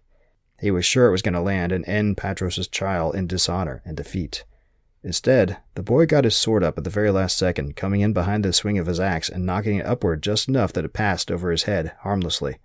He 0.59 0.71
was 0.71 0.85
sure 0.85 1.07
it 1.07 1.11
was 1.11 1.21
going 1.21 1.33
to 1.33 1.41
land 1.41 1.71
and 1.71 1.87
end 1.87 2.17
Patros's 2.17 2.67
trial 2.67 3.11
in 3.11 3.27
dishonor 3.27 3.81
and 3.85 3.97
defeat. 3.97 4.43
Instead, 5.03 5.57
the 5.75 5.83
boy 5.83 6.05
got 6.05 6.23
his 6.23 6.35
sword 6.35 6.63
up 6.63 6.77
at 6.77 6.85
the 6.85 6.89
very 6.89 7.11
last 7.11 7.37
second, 7.37 7.75
coming 7.75 7.99
in 7.99 8.13
behind 8.13 8.45
the 8.45 8.53
swing 8.53 8.77
of 8.77 8.87
his 8.87 9.01
axe 9.01 9.27
and 9.27 9.45
knocking 9.45 9.77
it 9.77 9.85
upward 9.85 10.23
just 10.23 10.47
enough 10.47 10.71
that 10.71 10.85
it 10.85 10.93
passed 10.93 11.29
over 11.29 11.51
his 11.51 11.63
head 11.63 11.93
harmlessly. 12.01 12.57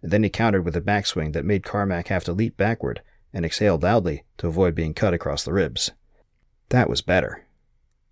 And 0.00 0.10
then 0.10 0.22
he 0.22 0.30
countered 0.30 0.64
with 0.64 0.74
a 0.74 0.80
backswing 0.80 1.34
that 1.34 1.44
made 1.44 1.64
Carmack 1.64 2.08
have 2.08 2.24
to 2.24 2.32
leap 2.32 2.56
backward 2.56 3.02
and 3.32 3.44
exhale 3.44 3.78
loudly 3.78 4.24
to 4.38 4.48
avoid 4.48 4.74
being 4.74 4.94
cut 4.94 5.12
across 5.12 5.44
the 5.44 5.52
ribs. 5.52 5.90
That 6.70 6.88
was 6.88 7.02
better. 7.02 7.44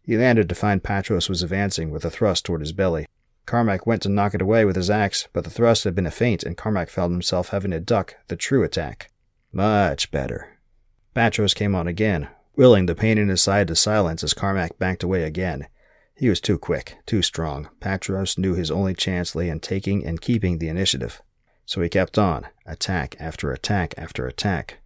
He 0.02 0.16
landed 0.16 0.48
to 0.50 0.54
find 0.54 0.82
Patros 0.82 1.28
was 1.28 1.42
advancing 1.42 1.90
with 1.90 2.04
a 2.04 2.10
thrust 2.10 2.44
toward 2.44 2.60
his 2.60 2.72
belly. 2.72 3.06
Carmack 3.46 3.86
went 3.86 4.02
to 4.02 4.08
knock 4.08 4.34
it 4.34 4.42
away 4.42 4.64
with 4.64 4.76
his 4.76 4.90
axe, 4.90 5.26
but 5.32 5.44
the 5.44 5.50
thrust 5.50 5.84
had 5.84 5.94
been 5.94 6.06
a 6.06 6.10
feint, 6.10 6.42
and 6.42 6.56
Carmack 6.56 6.90
found 6.90 7.12
himself 7.12 7.48
having 7.48 7.70
to 7.70 7.80
duck 7.80 8.16
the 8.28 8.36
true 8.36 8.62
attack. 8.62 9.10
Much 9.52 10.10
better. 10.10 10.58
Patros 11.16 11.54
came 11.54 11.74
on 11.74 11.88
again, 11.88 12.28
willing 12.56 12.86
the 12.86 12.94
pain 12.94 13.18
in 13.18 13.28
his 13.28 13.42
side 13.42 13.68
to 13.68 13.76
silence 13.76 14.22
as 14.22 14.34
Carmack 14.34 14.78
backed 14.78 15.02
away 15.02 15.24
again. 15.24 15.66
He 16.14 16.28
was 16.28 16.40
too 16.40 16.58
quick, 16.58 16.98
too 17.06 17.22
strong. 17.22 17.68
Patros 17.80 18.36
knew 18.36 18.54
his 18.54 18.70
only 18.70 18.94
chance 18.94 19.34
lay 19.34 19.48
in 19.48 19.60
taking 19.60 20.04
and 20.04 20.20
keeping 20.20 20.58
the 20.58 20.68
initiative. 20.68 21.22
So 21.64 21.80
he 21.80 21.88
kept 21.88 22.18
on, 22.18 22.46
attack 22.66 23.16
after 23.18 23.52
attack 23.52 23.94
after 23.96 24.26
attack. 24.26 24.80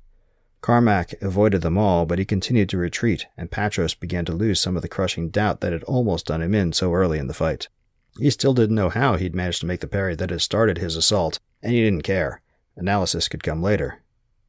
Carmack 0.60 1.20
avoided 1.20 1.62
them 1.62 1.76
all, 1.76 2.06
but 2.06 2.18
he 2.18 2.24
continued 2.24 2.68
to 2.70 2.78
retreat, 2.78 3.26
and 3.36 3.50
Patros 3.50 3.98
began 3.98 4.24
to 4.24 4.32
lose 4.32 4.60
some 4.60 4.76
of 4.76 4.82
the 4.82 4.88
crushing 4.88 5.28
doubt 5.28 5.60
that 5.60 5.72
had 5.72 5.82
almost 5.84 6.26
done 6.26 6.40
him 6.40 6.54
in 6.54 6.72
so 6.72 6.94
early 6.94 7.18
in 7.18 7.26
the 7.26 7.34
fight. 7.34 7.68
He 8.18 8.30
still 8.30 8.54
didn't 8.54 8.76
know 8.76 8.88
how 8.88 9.16
he'd 9.16 9.34
managed 9.34 9.60
to 9.60 9.66
make 9.66 9.80
the 9.80 9.86
parry 9.86 10.14
that 10.14 10.30
had 10.30 10.40
started 10.40 10.78
his 10.78 10.96
assault, 10.96 11.38
and 11.62 11.72
he 11.72 11.82
didn't 11.82 12.02
care. 12.02 12.40
Analysis 12.76 13.28
could 13.28 13.42
come 13.42 13.60
later. 13.60 14.02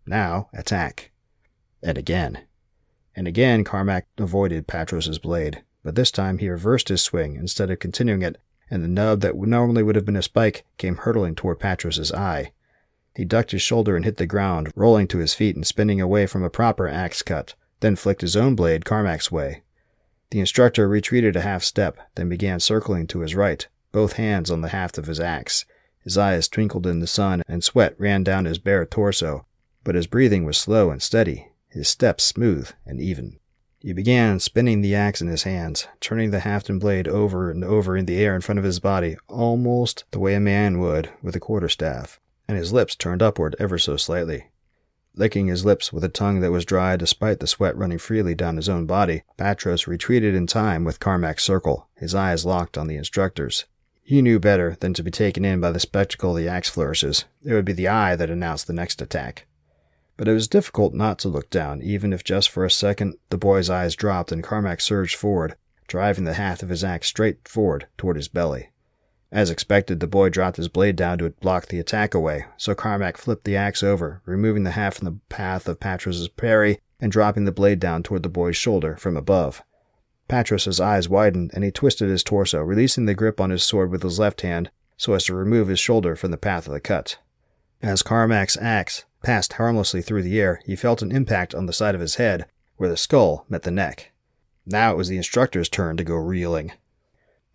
Now, 0.05 0.49
attack. 0.53 1.11
And 1.81 1.97
again. 1.97 2.43
And 3.15 3.27
again, 3.27 3.63
Carmack 3.63 4.07
avoided 4.17 4.67
Patros's 4.67 5.19
blade, 5.19 5.63
but 5.83 5.95
this 5.95 6.11
time 6.11 6.39
he 6.39 6.49
reversed 6.49 6.89
his 6.89 7.01
swing 7.01 7.35
instead 7.35 7.69
of 7.69 7.79
continuing 7.79 8.21
it, 8.21 8.37
and 8.69 8.83
the 8.83 8.87
nub 8.87 9.21
that 9.21 9.35
normally 9.35 9.83
would 9.83 9.95
have 9.95 10.05
been 10.05 10.15
a 10.15 10.21
spike 10.21 10.65
came 10.77 10.97
hurtling 10.97 11.35
toward 11.35 11.59
Patros's 11.59 12.11
eye. 12.11 12.51
He 13.15 13.23
ducked 13.23 13.51
his 13.51 13.61
shoulder 13.61 13.95
and 13.95 14.03
hit 14.03 14.17
the 14.17 14.25
ground, 14.25 14.71
rolling 14.75 15.07
to 15.09 15.19
his 15.19 15.33
feet 15.33 15.55
and 15.55 15.65
spinning 15.65 16.01
away 16.01 16.25
from 16.25 16.43
a 16.43 16.49
proper 16.49 16.87
axe 16.87 17.21
cut, 17.21 17.53
then 17.79 17.95
flicked 17.95 18.21
his 18.21 18.35
own 18.35 18.55
blade 18.55 18.83
Carmack's 18.83 19.31
way. 19.31 19.63
The 20.31 20.41
instructor 20.41 20.87
retreated 20.87 21.35
a 21.35 21.41
half 21.41 21.63
step, 21.63 21.97
then 22.15 22.27
began 22.27 22.59
circling 22.59 23.07
to 23.07 23.19
his 23.19 23.35
right, 23.35 23.65
both 23.93 24.13
hands 24.13 24.51
on 24.51 24.59
the 24.59 24.69
haft 24.69 24.97
of 24.97 25.05
his 25.05 25.19
axe. 25.19 25.65
His 26.03 26.17
eyes 26.17 26.49
twinkled 26.49 26.85
in 26.85 26.99
the 26.99 27.07
sun, 27.07 27.41
and 27.47 27.63
sweat 27.63 27.95
ran 27.97 28.23
down 28.23 28.45
his 28.45 28.59
bare 28.59 28.85
torso, 28.85 29.45
but 29.85 29.95
his 29.95 30.07
breathing 30.07 30.43
was 30.43 30.57
slow 30.57 30.91
and 30.91 31.01
steady, 31.01 31.49
his 31.75 31.89
steps 31.89 32.23
smooth 32.23 32.71
and 32.85 33.01
even. 33.01 33.37
He 33.79 33.91
began 33.91 34.39
spinning 34.39 34.79
the 34.81 34.95
axe 34.95 35.21
in 35.21 35.27
his 35.27 35.43
hands, 35.43 35.87
turning 35.99 36.31
the 36.31 36.39
haft 36.39 36.69
and 36.69 36.79
blade 36.79 37.05
over 37.05 37.51
and 37.51 37.65
over 37.65 37.97
in 37.97 38.05
the 38.05 38.17
air 38.17 38.33
in 38.33 38.39
front 38.39 38.57
of 38.57 38.63
his 38.63 38.79
body, 38.79 39.17
almost 39.27 40.05
the 40.11 40.19
way 40.19 40.33
a 40.33 40.39
man 40.39 40.79
would 40.79 41.09
with 41.21 41.35
a 41.35 41.39
quarterstaff, 41.39 42.19
and 42.47 42.57
his 42.57 42.71
lips 42.71 42.95
turned 42.95 43.21
upward 43.21 43.57
ever 43.59 43.77
so 43.77 43.97
slightly. 43.97 44.45
Licking 45.15 45.47
his 45.47 45.65
lips 45.65 45.91
with 45.91 46.03
a 46.05 46.09
tongue 46.09 46.39
that 46.39 46.51
was 46.51 46.63
dry 46.63 46.95
despite 46.95 47.41
the 47.41 47.47
sweat 47.47 47.75
running 47.77 47.97
freely 47.97 48.35
down 48.35 48.55
his 48.55 48.69
own 48.69 48.85
body, 48.85 49.23
Patros 49.37 49.85
retreated 49.85 50.33
in 50.33 50.47
time 50.47 50.85
with 50.85 51.01
Carmack's 51.01 51.43
circle, 51.43 51.89
his 51.95 52.15
eyes 52.15 52.45
locked 52.45 52.77
on 52.77 52.87
the 52.87 52.97
instructors. 52.97 53.65
He 54.01 54.21
knew 54.21 54.39
better 54.39 54.77
than 54.79 54.93
to 54.93 55.03
be 55.03 55.11
taken 55.11 55.43
in 55.43 55.59
by 55.59 55.71
the 55.71 55.79
spectacle 55.81 56.37
of 56.37 56.41
the 56.41 56.49
axe 56.49 56.69
flourishes. 56.69 57.25
It 57.43 57.53
would 57.53 57.65
be 57.65 57.73
the 57.73 57.89
eye 57.89 58.15
that 58.15 58.29
announced 58.29 58.67
the 58.67 58.73
next 58.73 59.01
attack. 59.01 59.45
But 60.17 60.27
it 60.27 60.33
was 60.33 60.47
difficult 60.47 60.93
not 60.93 61.19
to 61.19 61.29
look 61.29 61.49
down, 61.49 61.81
even 61.81 62.13
if 62.13 62.23
just 62.23 62.49
for 62.49 62.63
a 62.63 62.71
second 62.71 63.15
the 63.29 63.37
boy's 63.37 63.69
eyes 63.69 63.95
dropped 63.95 64.31
and 64.31 64.43
Carmack 64.43 64.79
surged 64.79 65.15
forward, 65.15 65.55
driving 65.87 66.23
the 66.23 66.33
haft 66.33 66.63
of 66.63 66.69
his 66.69 66.83
axe 66.83 67.07
straight 67.07 67.47
forward 67.47 67.87
toward 67.97 68.15
his 68.15 68.27
belly. 68.27 68.69
As 69.31 69.49
expected, 69.49 69.99
the 69.99 70.07
boy 70.07 70.29
dropped 70.29 70.57
his 70.57 70.69
blade 70.69 70.95
down 70.95 71.17
to 71.17 71.29
block 71.29 71.67
the 71.67 71.79
attack 71.79 72.13
away, 72.13 72.45
so 72.55 72.73
Carmack 72.73 73.17
flipped 73.17 73.43
the 73.43 73.57
axe 73.57 73.83
over, 73.83 74.21
removing 74.25 74.63
the 74.63 74.71
haft 74.71 74.99
from 74.99 75.05
the 75.05 75.19
path 75.27 75.67
of 75.67 75.79
Patros's 75.79 76.29
parry 76.29 76.79
and 77.01 77.11
dropping 77.11 77.43
the 77.43 77.51
blade 77.51 77.79
down 77.79 78.01
toward 78.01 78.23
the 78.23 78.29
boy's 78.29 78.55
shoulder 78.55 78.95
from 78.95 79.17
above. 79.17 79.61
Patros's 80.27 80.79
eyes 80.79 81.09
widened 81.09 81.51
and 81.53 81.63
he 81.63 81.71
twisted 81.71 82.09
his 82.09 82.23
torso, 82.23 82.61
releasing 82.61 83.05
the 83.05 83.13
grip 83.13 83.41
on 83.41 83.49
his 83.49 83.63
sword 83.63 83.91
with 83.91 84.01
his 84.01 84.19
left 84.19 84.41
hand 84.41 84.71
so 84.97 85.13
as 85.13 85.25
to 85.25 85.35
remove 85.35 85.67
his 85.67 85.79
shoulder 85.79 86.15
from 86.15 86.31
the 86.31 86.37
path 86.37 86.67
of 86.67 86.73
the 86.73 86.79
cut. 86.79 87.17
As 87.81 88.01
Carmack's 88.01 88.57
axe 88.57 89.03
passed 89.25 89.53
harmlessly 89.53 90.03
through 90.03 90.21
the 90.21 90.39
air, 90.39 90.61
he 90.65 90.75
felt 90.75 91.01
an 91.01 91.11
impact 91.11 91.55
on 91.55 91.65
the 91.65 91.73
side 91.73 91.95
of 91.95 92.01
his 92.01 92.15
head, 92.15 92.45
where 92.77 92.89
the 92.89 92.95
skull 92.95 93.43
met 93.49 93.63
the 93.63 93.71
neck. 93.71 94.11
Now 94.67 94.91
it 94.91 94.97
was 94.97 95.07
the 95.07 95.17
instructor's 95.17 95.67
turn 95.67 95.97
to 95.97 96.03
go 96.03 96.15
reeling. 96.15 96.71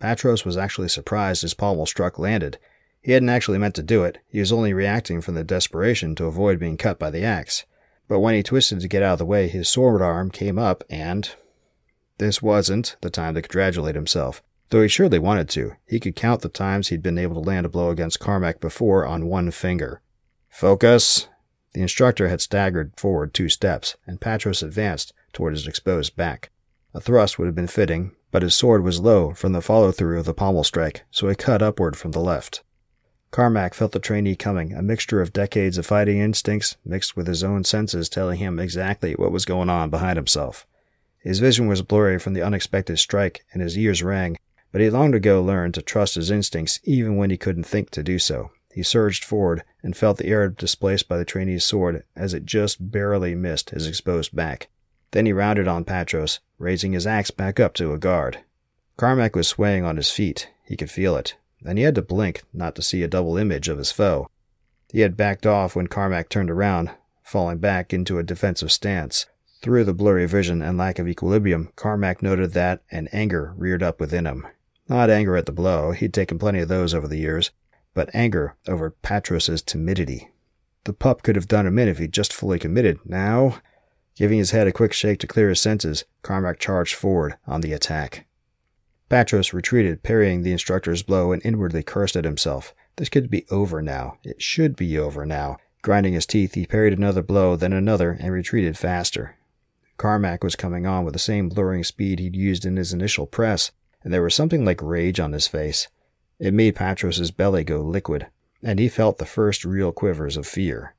Patros 0.01 0.45
was 0.45 0.57
actually 0.57 0.89
surprised 0.89 1.43
his 1.43 1.55
pommel 1.55 1.87
struck 1.87 2.19
landed. 2.19 2.59
He 3.01 3.13
hadn't 3.13 3.29
actually 3.29 3.59
meant 3.59 3.77
to 3.77 3.85
do 3.85 4.03
it, 4.03 4.19
he 4.29 4.41
was 4.41 4.51
only 4.51 4.75
reacting 4.75 5.21
from 5.21 5.35
the 5.35 5.45
desperation 5.45 6.17
to 6.17 6.27
avoid 6.27 6.59
being 6.59 6.77
cut 6.77 6.99
by 6.99 7.09
the 7.09 7.25
axe. 7.25 7.65
But 8.09 8.19
when 8.19 8.35
he 8.35 8.43
twisted 8.43 8.81
to 8.81 8.89
get 8.89 9.05
out 9.05 9.13
of 9.13 9.19
the 9.21 9.25
way, 9.25 9.47
his 9.47 9.69
sword 9.69 10.03
arm 10.03 10.31
came 10.33 10.59
up, 10.59 10.83
and. 10.91 11.31
This 12.19 12.43
wasn't 12.43 12.97
the 13.01 13.11
time 13.11 13.35
to 13.35 13.43
congratulate 13.43 13.95
himself. 13.95 14.43
Though 14.71 14.83
he 14.83 14.89
surely 14.89 15.21
wanted 15.21 15.49
to, 15.51 15.77
he 15.87 16.01
could 16.01 16.17
count 16.17 16.43
the 16.43 16.49
times 16.49 16.89
he'd 16.89 17.03
been 17.03 17.19
able 17.19 17.41
to 17.41 17.49
land 17.49 17.65
a 17.65 17.69
blow 17.69 17.91
against 17.91 18.19
Carmack 18.19 18.61
before 18.61 19.07
on 19.07 19.27
one 19.27 19.53
finger. 19.53 20.03
Focus! 20.49 21.29
The 21.73 21.83
instructor 21.83 22.29
had 22.29 22.41
staggered 22.41 22.93
forward 22.97 23.33
two 23.33 23.49
steps, 23.49 23.97
and 24.07 24.21
Patros 24.21 24.63
advanced 24.63 25.13
toward 25.33 25.55
his 25.55 25.67
exposed 25.67 26.17
back. 26.17 26.51
A 26.95 27.01
thrust 27.01 27.39
would 27.39 27.47
have 27.47 27.55
been 27.55 27.69
fitting, 27.69 28.13
but 28.33 28.43
his 28.43 28.55
sword 28.55 28.83
was 28.83 29.01
low 29.01 29.33
from 29.35 29.53
the 29.53 29.63
follow 29.63 29.93
through 29.93 30.19
of 30.19 30.25
the 30.25 30.35
pommel 30.35 30.65
strike, 30.65 31.05
so 31.11 31.29
it 31.29 31.39
cut 31.39 31.63
upward 31.63 31.97
from 31.97 32.11
the 32.11 32.21
left. 32.21 32.63
Carmack 33.31 33.75
felt 33.75 33.93
the 33.93 34.01
trainee 34.01 34.35
coming, 34.35 34.73
a 34.73 34.83
mixture 34.83 35.21
of 35.21 35.33
decades 35.33 35.79
of 35.79 35.87
fighting 35.87 36.19
instincts 36.19 36.77
mixed 36.85 37.17
with 37.17 37.29
his 37.29 37.45
own 37.45 37.63
senses 37.63 38.09
telling 38.09 38.39
him 38.39 38.59
exactly 38.59 39.13
what 39.13 39.31
was 39.31 39.45
going 39.45 39.71
on 39.71 39.89
behind 39.89 40.17
himself. 40.17 40.67
His 41.21 41.39
vision 41.39 41.69
was 41.69 41.83
blurry 41.83 42.19
from 42.19 42.33
the 42.33 42.43
unexpected 42.43 42.99
strike, 42.99 43.45
and 43.53 43.63
his 43.63 43.79
ears 43.79 44.03
rang, 44.03 44.37
but 44.73 44.81
he 44.81 44.91
long 44.91 45.15
ago 45.15 45.41
learned 45.41 45.75
to 45.75 45.83
trust 45.83 46.17
his 46.17 46.31
instincts 46.31 46.81
even 46.83 47.17
when 47.17 47.31
he 47.31 47.37
couldn't 47.37 47.65
think 47.65 47.91
to 47.91 48.03
do 48.03 48.19
so. 48.19 48.51
He 48.73 48.83
surged 48.83 49.25
forward 49.25 49.65
and 49.83 49.97
felt 49.97 50.19
the 50.19 50.27
air 50.27 50.49
displaced 50.49 51.09
by 51.09 51.19
the 51.19 51.25
trainee's 51.25 51.65
sword 51.65 52.05
as 52.15 52.35
it 52.35 52.45
just 52.45 52.91
barely 52.91 53.35
missed 53.35 53.71
his 53.71 53.87
exposed 53.87 54.35
back. 54.35 54.69
Then 55.11 55.27
he 55.27 55.33
rounded 55.33 55.67
on 55.67 55.85
Patros, 55.85 56.39
raising 56.59 56.93
his 56.93 57.07
axe 57.07 57.31
back 57.31 57.59
up 57.59 57.75
to 57.75 57.93
a 57.93 57.99
guard. 57.99 58.39
Carmack 58.97 59.35
was 59.35 59.49
swaying 59.49 59.85
on 59.85 59.97
his 59.97 60.11
feet. 60.11 60.51
He 60.65 60.77
could 60.77 60.91
feel 60.91 61.17
it, 61.17 61.35
and 61.65 61.79
he 61.79 61.85
had 61.85 61.95
to 61.97 62.03
blink 62.03 62.43
not 62.53 62.75
to 62.77 62.83
see 62.83 63.03
a 63.03 63.09
double 63.09 63.37
image 63.37 63.69
of 63.69 63.79
his 63.79 63.91
foe. 63.91 64.29
He 64.93 65.01
had 65.01 65.17
backed 65.17 65.47
off 65.47 65.75
when 65.75 65.87
Carmack 65.87 66.29
turned 66.29 66.51
around, 66.51 66.91
falling 67.23 67.59
back 67.59 67.93
into 67.93 68.19
a 68.19 68.23
defensive 68.23 68.71
stance. 68.71 69.27
Through 69.63 69.85
the 69.85 69.95
blurry 69.95 70.27
vision 70.27 70.63
and 70.63 70.79
lack 70.79 70.99
of 70.99 71.09
equilibrium, 71.09 71.71
Carmack 71.77 72.23
noted 72.23 72.53
that 72.53 72.83
an 72.91 73.09
anger 73.13 73.53
reared 73.57 73.83
up 73.83 74.01
within 74.01 74.27
him. 74.27 74.47
Not 74.89 75.11
anger 75.11 75.37
at 75.37 75.47
the 75.47 75.53
blow, 75.53 75.93
he'd 75.93 76.15
taken 76.15 76.39
plenty 76.39 76.61
of 76.61 76.69
those 76.69 76.95
over 76.95 77.07
the 77.07 77.19
years, 77.19 77.51
but 77.95 78.15
anger 78.15 78.57
over 78.67 78.91
Patros's 79.03 79.63
timidity. 79.63 80.31
The 80.85 80.93
pup 80.93 81.23
could 81.23 81.37
have 81.37 81.49
done 81.49 81.67
him 81.67 81.79
in 81.79 81.89
if 81.89 81.99
he'd 81.99 82.13
just 82.13 82.33
fully 82.33 82.59
committed. 82.59 82.99
Now, 83.05 83.61
giving 84.17 84.39
his 84.39 84.53
head 84.53 84.67
a 84.67 84.73
quick 84.73 84.93
shake 84.93 85.19
to 85.21 85.27
clear 85.27 85.49
his 85.49 85.61
senses, 85.61 86.05
Carmack 86.23 86.59
charged 86.59 86.95
forward 86.95 87.37
on 87.47 87.61
the 87.61 87.73
attack. 87.73 88.27
Patros 89.11 89.53
retreated, 89.53 90.03
parrying 90.03 90.43
the 90.43 90.53
instructor's 90.53 91.03
blow, 91.03 91.33
and 91.33 91.45
inwardly 91.45 91.83
cursed 91.83 92.17
at 92.17 92.25
himself. 92.25 92.75
This 92.97 93.09
could 93.09 93.29
be 93.29 93.45
over 93.51 93.83
now. 93.83 94.19
It 94.23 94.41
should 94.41 94.77
be 94.77 94.99
over 94.99 95.27
now. 95.27 95.57
Grinding 95.83 96.13
his 96.13 96.27
teeth, 96.27 96.55
he 96.55 96.67
parried 96.67 96.93
another 96.93 97.23
blow, 97.23 97.57
then 97.57 97.73
another, 97.73 98.17
and 98.21 98.33
retreated 98.33 98.79
faster. 98.79 99.37
Carmack 99.97 100.45
was 100.45 100.57
coming 100.57 100.87
on 100.87 101.05
with 101.05 101.13
the 101.13 101.19
same 101.19 101.49
blurring 101.49 101.85
speed 101.85 102.21
he'd 102.21 102.37
used 102.37 102.65
in 102.65 102.77
his 102.77 102.93
initial 102.93 103.27
press, 103.27 103.71
and 104.03 104.13
there 104.13 104.23
was 104.23 104.35
something 104.35 104.65
like 104.65 104.81
rage 104.81 105.19
on 105.19 105.33
his 105.33 105.47
face. 105.47 105.89
It 106.41 106.55
made 106.55 106.75
Patros's 106.75 107.31
belly 107.31 107.65
go 107.65 107.83
liquid, 107.83 108.29
and 108.63 108.79
he 108.79 108.89
felt 108.89 109.19
the 109.19 109.27
first 109.27 109.63
real 109.63 109.93
quivers 109.93 110.39
of 110.39 110.47
fear. 110.47 110.95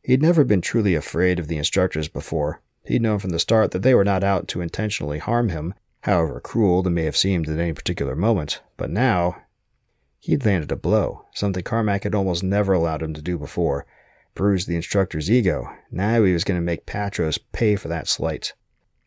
He'd 0.00 0.22
never 0.22 0.44
been 0.44 0.60
truly 0.60 0.94
afraid 0.94 1.40
of 1.40 1.48
the 1.48 1.56
instructors 1.56 2.06
before. 2.06 2.62
He'd 2.84 3.02
known 3.02 3.18
from 3.18 3.30
the 3.30 3.40
start 3.40 3.72
that 3.72 3.82
they 3.82 3.94
were 3.94 4.04
not 4.04 4.22
out 4.22 4.46
to 4.48 4.60
intentionally 4.60 5.18
harm 5.18 5.48
him, 5.48 5.74
however 6.02 6.38
cruel 6.40 6.84
they 6.84 6.90
may 6.90 7.02
have 7.02 7.16
seemed 7.16 7.48
at 7.48 7.58
any 7.58 7.72
particular 7.72 8.14
moment. 8.14 8.62
But 8.76 8.90
now, 8.90 9.42
he'd 10.20 10.46
landed 10.46 10.70
a 10.70 10.76
blow, 10.76 11.26
something 11.34 11.64
Carmack 11.64 12.04
had 12.04 12.14
almost 12.14 12.44
never 12.44 12.72
allowed 12.72 13.02
him 13.02 13.12
to 13.14 13.22
do 13.22 13.38
before. 13.38 13.86
Bruised 14.34 14.68
the 14.68 14.76
instructor's 14.76 15.28
ego. 15.28 15.68
Now 15.90 16.22
he 16.22 16.32
was 16.32 16.44
going 16.44 16.58
to 16.58 16.64
make 16.64 16.86
Patros 16.86 17.40
pay 17.50 17.74
for 17.74 17.88
that 17.88 18.06
slight. 18.06 18.54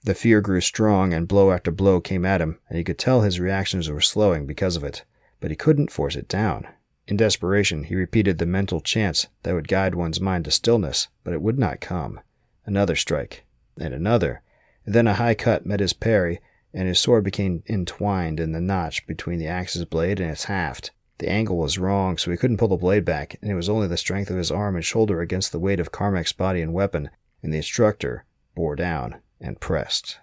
The 0.04 0.14
fear 0.14 0.42
grew 0.42 0.60
strong, 0.60 1.14
and 1.14 1.26
blow 1.26 1.52
after 1.52 1.72
blow 1.72 2.02
came 2.02 2.26
at 2.26 2.42
him, 2.42 2.60
and 2.68 2.78
he 2.78 2.84
could 2.84 3.00
tell 3.00 3.22
his 3.22 3.40
reactions 3.40 3.90
were 3.90 4.02
slowing 4.02 4.46
because 4.46 4.76
of 4.76 4.84
it 4.84 5.06
but 5.44 5.52
he 5.52 5.58
couldn't 5.58 5.92
force 5.92 6.16
it 6.16 6.30
down. 6.30 6.66
In 7.06 7.18
desperation, 7.18 7.84
he 7.84 7.96
repeated 7.96 8.38
the 8.38 8.46
mental 8.46 8.80
chants 8.80 9.28
that 9.42 9.54
would 9.54 9.68
guide 9.68 9.94
one's 9.94 10.22
mind 10.22 10.46
to 10.46 10.52
stillness, 10.52 11.10
but 11.26 11.34
it 11.34 11.42
would 11.42 11.60
not 11.60 11.82
come. 11.82 12.22
Another 12.66 12.96
strike, 12.96 13.44
and 13.78 13.94
another, 13.94 14.42
and 14.86 14.96
then 14.96 15.06
a 15.06 15.16
high 15.16 15.34
cut 15.34 15.66
met 15.66 15.82
his 15.82 15.92
parry, 15.92 16.40
and 16.74 16.88
his 16.88 16.98
sword 16.98 17.26
became 17.26 17.62
entwined 17.68 18.40
in 18.40 18.54
the 18.54 18.62
notch 18.62 19.06
between 19.06 19.38
the 19.38 19.48
axe's 19.48 19.84
blade 19.84 20.22
and 20.22 20.32
its 20.32 20.46
haft. 20.46 20.92
The 21.18 21.30
angle 21.30 21.58
was 21.58 21.78
wrong, 21.78 22.18
so 22.18 22.32
he 22.32 22.38
couldn't 22.38 22.56
pull 22.56 22.70
the 22.70 22.78
blade 22.78 23.04
back, 23.04 23.38
and 23.42 23.52
it 23.52 23.56
was 23.56 23.68
only 23.68 23.88
the 23.88 23.98
strength 23.98 24.30
of 24.32 24.38
his 24.38 24.50
arm 24.50 24.78
and 24.78 24.86
shoulder 24.86 25.20
against 25.20 25.52
the 25.52 25.60
weight 25.60 25.82
of 25.82 25.92
Carmack's 25.92 26.32
body 26.32 26.62
and 26.62 26.74
weapon, 26.74 27.10
and 27.42 27.52
the 27.52 27.58
instructor 27.58 28.24
bore 28.56 28.78
down 28.78 29.18
and 29.42 29.60
pressed. 29.60 30.20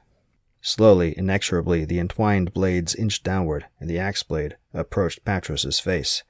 Slowly, 0.62 1.16
inexorably, 1.16 1.84
the 1.84 1.98
entwined 1.98 2.52
blades 2.52 2.94
inched 2.94 3.24
downward, 3.24 3.66
and 3.78 3.88
the 3.88 3.98
axe 3.98 4.22
blade 4.22 4.56
approached 4.74 5.24
Patros's 5.24 5.80
face. 5.80 6.22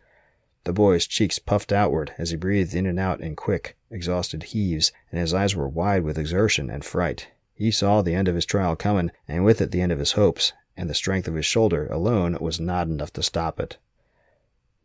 The 0.64 0.72
boy's 0.72 1.06
cheeks 1.06 1.38
puffed 1.38 1.72
outward 1.72 2.14
as 2.16 2.30
he 2.30 2.36
breathed 2.36 2.74
in 2.74 2.86
and 2.86 3.00
out 3.00 3.20
in 3.20 3.34
quick, 3.34 3.76
exhausted 3.90 4.44
heaves, 4.44 4.92
and 5.10 5.20
his 5.20 5.34
eyes 5.34 5.56
were 5.56 5.68
wide 5.68 6.04
with 6.04 6.18
exertion 6.18 6.70
and 6.70 6.84
fright. 6.84 7.28
He 7.54 7.70
saw 7.70 8.02
the 8.02 8.14
end 8.14 8.28
of 8.28 8.34
his 8.34 8.46
trial 8.46 8.76
coming, 8.76 9.10
and 9.26 9.44
with 9.44 9.60
it 9.60 9.72
the 9.72 9.80
end 9.80 9.90
of 9.90 9.98
his 9.98 10.12
hopes, 10.12 10.52
and 10.76 10.88
the 10.88 10.94
strength 10.94 11.26
of 11.26 11.34
his 11.34 11.46
shoulder 11.46 11.86
alone 11.88 12.38
was 12.40 12.60
not 12.60 12.86
enough 12.86 13.12
to 13.14 13.22
stop 13.22 13.58
it. 13.58 13.78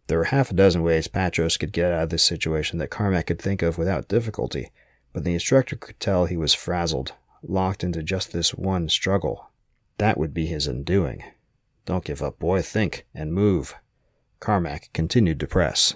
There 0.08 0.18
were 0.18 0.26
half 0.26 0.52
a 0.52 0.56
dozen 0.56 0.82
ways 0.82 1.08
Patros 1.08 1.60
could 1.60 1.72
get 1.72 1.92
out 1.92 2.04
of 2.04 2.10
this 2.10 2.24
situation 2.24 2.80
that 2.80 2.90
Carmack 2.90 3.28
could 3.28 3.42
think 3.42 3.62
of 3.62 3.78
without 3.78 4.08
difficulty, 4.08 4.72
but 5.14 5.24
the 5.24 5.34
instructor 5.34 5.76
could 5.76 6.00
tell 6.00 6.26
he 6.26 6.38
was 6.38 6.54
frazzled, 6.54 7.14
locked 7.50 7.84
into 7.84 8.04
just 8.04 8.32
this 8.32 8.54
one 8.54 8.90
struggle. 8.90 9.50
That 9.98 10.18
would 10.18 10.34
be 10.34 10.46
his 10.46 10.68
undoing. 10.68 11.24
Don't 11.86 12.04
give 12.04 12.22
up, 12.22 12.40
boy. 12.40 12.62
Think 12.62 13.06
and 13.14 13.34
move. 13.34 13.76
Carmack 14.40 14.90
continued 14.94 15.40
to 15.40 15.48
press. 15.48 15.96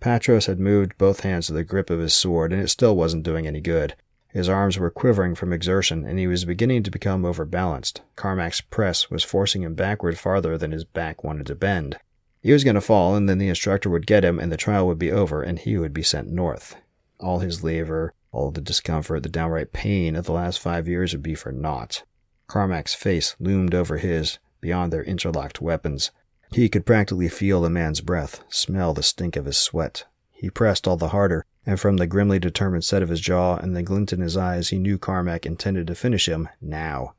Patros 0.00 0.46
had 0.46 0.60
moved 0.60 0.98
both 0.98 1.20
hands 1.20 1.46
to 1.46 1.52
the 1.52 1.64
grip 1.64 1.90
of 1.90 1.98
his 1.98 2.14
sword, 2.14 2.52
and 2.52 2.60
it 2.60 2.68
still 2.68 2.96
wasn't 2.96 3.24
doing 3.24 3.46
any 3.46 3.60
good. 3.60 3.94
His 4.28 4.48
arms 4.48 4.78
were 4.78 4.90
quivering 4.90 5.34
from 5.34 5.52
exertion, 5.52 6.04
and 6.04 6.18
he 6.18 6.26
was 6.26 6.44
beginning 6.44 6.82
to 6.82 6.90
become 6.90 7.24
overbalanced. 7.24 8.02
Carmack's 8.16 8.60
press 8.60 9.08
was 9.08 9.22
forcing 9.22 9.62
him 9.62 9.74
backward 9.74 10.18
farther 10.18 10.58
than 10.58 10.72
his 10.72 10.84
back 10.84 11.22
wanted 11.22 11.46
to 11.46 11.54
bend. 11.54 11.98
He 12.42 12.52
was 12.52 12.64
going 12.64 12.74
to 12.74 12.80
fall, 12.80 13.14
and 13.14 13.28
then 13.28 13.38
the 13.38 13.48
instructor 13.48 13.88
would 13.88 14.06
get 14.06 14.24
him, 14.24 14.38
and 14.38 14.52
the 14.52 14.56
trial 14.56 14.86
would 14.86 14.98
be 14.98 15.12
over, 15.12 15.42
and 15.42 15.58
he 15.58 15.78
would 15.78 15.94
be 15.94 16.02
sent 16.02 16.28
north. 16.28 16.76
All 17.18 17.38
his 17.38 17.64
labor, 17.64 18.12
all 18.34 18.50
the 18.50 18.60
discomfort, 18.60 19.22
the 19.22 19.28
downright 19.28 19.72
pain 19.72 20.16
of 20.16 20.26
the 20.26 20.32
last 20.32 20.58
five 20.58 20.88
years 20.88 21.12
would 21.12 21.22
be 21.22 21.34
for 21.34 21.52
naught. 21.52 22.02
Carmack's 22.48 22.94
face 22.94 23.36
loomed 23.38 23.74
over 23.74 23.96
his, 23.98 24.38
beyond 24.60 24.92
their 24.92 25.04
interlocked 25.04 25.60
weapons. 25.60 26.10
He 26.50 26.68
could 26.68 26.84
practically 26.84 27.28
feel 27.28 27.60
the 27.60 27.70
man's 27.70 28.00
breath, 28.00 28.42
smell 28.48 28.92
the 28.92 29.02
stink 29.02 29.36
of 29.36 29.44
his 29.44 29.56
sweat. 29.56 30.04
He 30.32 30.50
pressed 30.50 30.86
all 30.86 30.96
the 30.96 31.08
harder, 31.08 31.46
and 31.64 31.80
from 31.80 31.96
the 31.96 32.06
grimly 32.06 32.38
determined 32.38 32.84
set 32.84 33.02
of 33.02 33.08
his 33.08 33.20
jaw 33.20 33.56
and 33.56 33.74
the 33.74 33.82
glint 33.82 34.12
in 34.12 34.20
his 34.20 34.36
eyes, 34.36 34.68
he 34.68 34.78
knew 34.78 34.98
Carmack 34.98 35.46
intended 35.46 35.86
to 35.86 35.94
finish 35.94 36.28
him 36.28 36.48
now. 36.60 37.14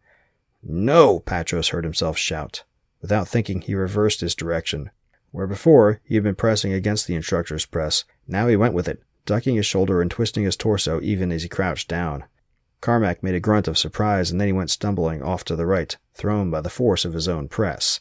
No! 0.62 1.22
Patros 1.22 1.70
heard 1.70 1.84
himself 1.84 2.18
shout. 2.18 2.64
Without 3.02 3.28
thinking, 3.28 3.62
he 3.62 3.74
reversed 3.74 4.22
his 4.22 4.36
direction. 4.36 4.92
Where 5.32 5.48
before 5.48 6.02
he 6.04 6.16
had 6.16 6.24
been 6.24 6.36
pressing 6.36 6.74
against 6.74 7.08
the 7.08 7.16
instructor's 7.16 7.66
press, 7.66 8.04
now 8.28 8.48
he 8.48 8.56
went 8.56 8.74
with 8.74 8.88
it, 8.88 9.02
ducking 9.26 9.56
his 9.56 9.66
shoulder 9.66 10.02
and 10.02 10.12
twisting 10.12 10.44
his 10.44 10.56
torso 10.56 11.02
even 11.02 11.32
as 11.32 11.44
he 11.44 11.50
crouched 11.50 11.88
down. 11.88 12.24
Carmack 12.82 13.24
made 13.24 13.36
a 13.36 13.40
grunt 13.40 13.68
of 13.68 13.78
surprise, 13.78 14.30
and 14.30 14.40
then 14.40 14.48
he 14.48 14.54
went 14.54 14.70
stumbling 14.70 15.24
off 15.24 15.44
to 15.46 15.56
the 15.56 15.66
right, 15.66 15.98
thrown 16.14 16.52
by 16.52 16.62
the 16.62 16.70
force 16.70 17.04
of 17.04 17.14
his 17.14 17.28
own 17.28 17.48
press. 17.48 18.00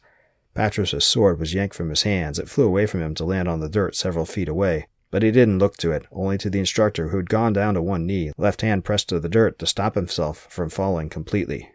Patros's 0.55 1.05
sword 1.05 1.41
was 1.41 1.55
yanked 1.55 1.75
from 1.75 1.89
his 1.89 2.03
hands. 2.03 2.39
It 2.39 2.49
flew 2.49 2.67
away 2.67 2.87
from 2.87 3.01
him 3.01 3.15
to 3.17 3.25
land 3.25 3.49
on 3.49 3.61
the 3.61 3.69
dirt 3.69 3.97
several 3.97 4.27
feet 4.27 4.49
away. 4.49 4.87
But 5.11 5.23
he 5.23 5.31
didn't 5.31 5.59
look 5.59 5.77
to 5.79 5.93
it, 5.93 6.07
only 6.13 6.39
to 6.39 6.51
the 6.51 6.59
instructor 6.59 7.09
who 7.09 7.17
had 7.17 7.31
gone 7.31 7.53
down 7.53 7.75
to 7.75 7.83
one 7.83 8.07
knee, 8.07 8.33
left 8.37 8.61
hand 8.61 8.85
pressed 8.85 9.09
to 9.09 9.21
the 9.21 9.29
dirt 9.29 9.59
to 9.61 9.67
stop 9.67 9.95
himself 9.95 10.47
from 10.51 10.69
falling 10.69 11.09
completely. 11.09 11.71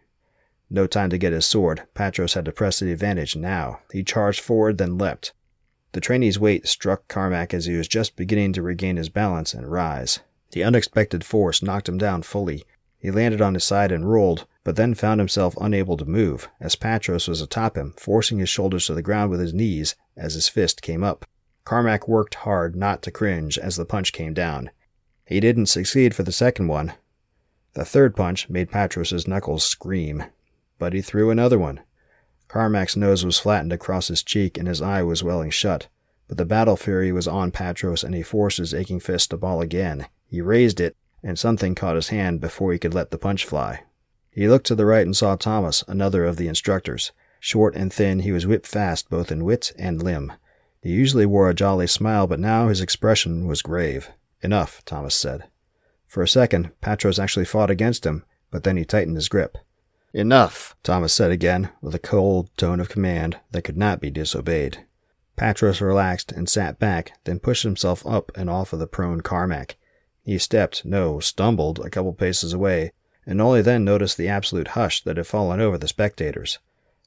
No 0.69 0.85
time 0.85 1.09
to 1.09 1.17
get 1.17 1.33
his 1.33 1.45
sword. 1.45 1.83
Patros 1.95 2.35
had 2.35 2.45
to 2.45 2.51
press 2.51 2.79
the 2.79 2.91
advantage 2.91 3.35
now. 3.35 3.79
He 3.91 4.03
charged 4.03 4.41
forward, 4.41 4.77
then 4.77 4.97
leapt. 4.97 5.33
The 5.91 6.01
trainee's 6.01 6.39
weight 6.39 6.67
struck 6.67 7.07
Carmack 7.07 7.53
as 7.53 7.65
he 7.65 7.75
was 7.75 7.87
just 7.87 8.15
beginning 8.15 8.53
to 8.53 8.61
regain 8.61 8.97
his 8.97 9.09
balance 9.09 9.53
and 9.53 9.71
rise. 9.71 10.19
The 10.51 10.63
unexpected 10.63 11.23
force 11.23 11.63
knocked 11.63 11.89
him 11.89 11.97
down 11.97 12.23
fully. 12.23 12.63
He 12.99 13.11
landed 13.11 13.41
on 13.41 13.53
his 13.53 13.63
side 13.63 13.91
and 13.91 14.09
rolled, 14.09 14.45
but 14.63 14.75
then 14.75 14.93
found 14.93 15.19
himself 15.19 15.55
unable 15.59 15.97
to 15.97 16.05
move, 16.05 16.49
as 16.59 16.75
Patros 16.75 17.27
was 17.27 17.41
atop 17.41 17.77
him, 17.77 17.93
forcing 17.97 18.39
his 18.39 18.49
shoulders 18.49 18.85
to 18.87 18.93
the 18.93 19.01
ground 19.01 19.31
with 19.31 19.39
his 19.39 19.53
knees 19.53 19.95
as 20.17 20.33
his 20.33 20.49
fist 20.49 20.81
came 20.81 21.03
up. 21.03 21.25
Carmack 21.65 22.07
worked 22.07 22.35
hard 22.35 22.75
not 22.75 23.01
to 23.03 23.11
cringe 23.11 23.57
as 23.57 23.75
the 23.75 23.85
punch 23.85 24.11
came 24.11 24.33
down. 24.33 24.69
He 25.25 25.39
didn't 25.39 25.67
succeed 25.67 26.13
for 26.13 26.23
the 26.23 26.31
second 26.31 26.67
one. 26.67 26.93
The 27.73 27.85
third 27.85 28.15
punch 28.15 28.49
made 28.49 28.71
Patros's 28.71 29.27
knuckles 29.27 29.63
scream, 29.63 30.25
but 30.77 30.93
he 30.93 31.01
threw 31.01 31.29
another 31.29 31.59
one. 31.59 31.79
Carmack's 32.49 32.97
nose 32.97 33.23
was 33.23 33.39
flattened 33.39 33.71
across 33.71 34.07
his 34.07 34.23
cheek 34.23 34.57
and 34.57 34.67
his 34.67 34.81
eye 34.81 35.03
was 35.03 35.23
welling 35.23 35.51
shut, 35.51 35.87
but 36.27 36.37
the 36.37 36.45
battle 36.45 36.75
fury 36.75 37.11
was 37.11 37.27
on 37.27 37.51
Patros 37.51 38.03
and 38.03 38.15
he 38.15 38.23
forced 38.23 38.57
his 38.57 38.73
aching 38.73 38.99
fist 38.99 39.29
to 39.29 39.37
ball 39.37 39.61
again. 39.61 40.07
He 40.25 40.41
raised 40.41 40.79
it, 40.81 40.97
and 41.23 41.37
something 41.37 41.75
caught 41.75 41.95
his 41.95 42.09
hand 42.09 42.41
before 42.41 42.73
he 42.73 42.79
could 42.79 42.93
let 42.93 43.11
the 43.11 43.19
punch 43.19 43.45
fly. 43.45 43.83
He 44.31 44.49
looked 44.49 44.65
to 44.67 44.75
the 44.75 44.85
right 44.85 45.05
and 45.05 45.15
saw 45.15 45.35
Thomas, 45.35 45.83
another 45.87 46.25
of 46.25 46.37
the 46.37 46.47
instructors. 46.47 47.11
Short 47.39 47.75
and 47.75 47.93
thin, 47.93 48.19
he 48.19 48.31
was 48.31 48.47
whipped 48.47 48.67
fast 48.67 49.09
both 49.09 49.31
in 49.31 49.45
wit 49.45 49.71
and 49.77 50.01
limb. 50.01 50.33
He 50.81 50.89
usually 50.89 51.27
wore 51.27 51.49
a 51.49 51.53
jolly 51.53 51.87
smile, 51.87 52.25
but 52.25 52.39
now 52.39 52.67
his 52.67 52.81
expression 52.81 53.45
was 53.45 53.61
grave. 53.61 54.09
Enough, 54.41 54.83
Thomas 54.85 55.15
said. 55.15 55.43
For 56.07 56.23
a 56.23 56.27
second, 56.27 56.71
Patros 56.81 57.21
actually 57.21 57.45
fought 57.45 57.69
against 57.69 58.05
him, 58.05 58.23
but 58.49 58.63
then 58.63 58.75
he 58.75 58.85
tightened 58.85 59.17
his 59.17 59.29
grip. 59.29 59.57
Enough, 60.13 60.75
Thomas 60.81 61.13
said 61.13 61.29
again, 61.29 61.69
with 61.81 61.93
a 61.93 61.99
cold 61.99 62.49
tone 62.57 62.79
of 62.79 62.89
command 62.89 63.39
that 63.51 63.61
could 63.61 63.77
not 63.77 64.01
be 64.01 64.09
disobeyed. 64.09 64.85
Patros 65.37 65.81
relaxed 65.81 66.31
and 66.31 66.49
sat 66.49 66.79
back, 66.79 67.13
then 67.25 67.39
pushed 67.39 67.63
himself 67.63 68.05
up 68.07 68.31
and 68.35 68.49
off 68.49 68.73
of 68.73 68.79
the 68.79 68.87
prone 68.87 69.21
Carmack. 69.21 69.77
He 70.23 70.37
stepped, 70.39 70.83
no, 70.83 71.19
stumbled, 71.19 71.79
a 71.79 71.89
couple 71.89 72.13
paces 72.13 72.53
away, 72.53 72.91
and 73.25 73.39
only 73.39 73.61
then 73.61 73.85
noticed 73.85 74.17
the 74.17 74.27
absolute 74.27 74.69
hush 74.69 75.03
that 75.03 75.17
had 75.17 75.27
fallen 75.27 75.59
over 75.59 75.77
the 75.77 75.87
spectators. 75.87 76.57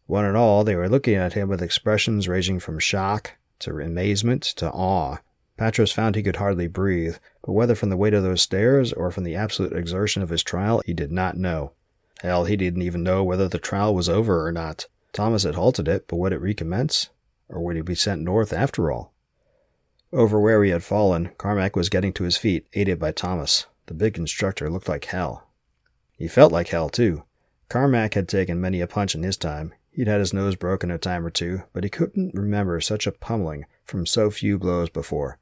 One 0.06 0.24
and 0.24 0.36
all, 0.36 0.62
they 0.62 0.76
were 0.76 0.88
looking 0.88 1.16
at 1.16 1.32
him 1.32 1.48
with 1.48 1.60
expressions 1.60 2.28
ranging 2.28 2.60
from 2.60 2.78
shock, 2.78 3.32
to 3.58 3.80
amazement 3.80 4.42
to 4.42 4.70
awe. 4.70 5.18
Patros 5.58 5.92
found 5.92 6.14
he 6.14 6.22
could 6.22 6.36
hardly 6.36 6.68
breathe, 6.68 7.16
but 7.44 7.52
whether 7.52 7.74
from 7.74 7.90
the 7.90 7.96
weight 7.96 8.14
of 8.14 8.22
those 8.22 8.42
stares 8.42 8.92
or 8.92 9.10
from 9.10 9.24
the 9.24 9.34
absolute 9.36 9.72
exertion 9.72 10.22
of 10.22 10.30
his 10.30 10.42
trial, 10.42 10.82
he 10.86 10.94
did 10.94 11.10
not 11.10 11.36
know. 11.36 11.72
Hell, 12.22 12.44
he 12.44 12.56
didn't 12.56 12.82
even 12.82 13.02
know 13.02 13.24
whether 13.24 13.48
the 13.48 13.58
trial 13.58 13.92
was 13.92 14.08
over 14.08 14.46
or 14.46 14.52
not. 14.52 14.86
Thomas 15.12 15.42
had 15.42 15.56
halted 15.56 15.88
it, 15.88 16.06
but 16.06 16.18
would 16.18 16.32
it 16.32 16.40
recommence? 16.40 17.10
Or 17.48 17.60
would 17.60 17.74
he 17.74 17.82
be 17.82 17.96
sent 17.96 18.22
north 18.22 18.52
after 18.52 18.92
all? 18.92 19.12
Over 20.12 20.38
where 20.38 20.62
he 20.62 20.70
had 20.70 20.84
fallen, 20.84 21.32
Carmack 21.36 21.74
was 21.74 21.88
getting 21.88 22.12
to 22.12 22.22
his 22.22 22.36
feet, 22.36 22.68
aided 22.74 23.00
by 23.00 23.10
Thomas. 23.10 23.66
The 23.86 23.94
big 23.94 24.16
instructor 24.18 24.70
looked 24.70 24.88
like 24.88 25.06
hell. 25.06 25.48
He 26.16 26.28
felt 26.28 26.52
like 26.52 26.68
hell, 26.68 26.88
too. 26.88 27.24
Carmack 27.68 28.14
had 28.14 28.28
taken 28.28 28.60
many 28.60 28.80
a 28.80 28.86
punch 28.86 29.16
in 29.16 29.24
his 29.24 29.36
time. 29.36 29.74
He'd 29.90 30.06
had 30.06 30.20
his 30.20 30.32
nose 30.32 30.54
broken 30.54 30.92
a 30.92 30.98
time 30.98 31.26
or 31.26 31.30
two, 31.30 31.64
but 31.72 31.82
he 31.82 31.90
couldn't 31.90 32.36
remember 32.36 32.80
such 32.80 33.08
a 33.08 33.12
pummeling 33.12 33.66
from 33.84 34.06
so 34.06 34.30
few 34.30 34.60
blows 34.60 34.90
before. 34.90 35.38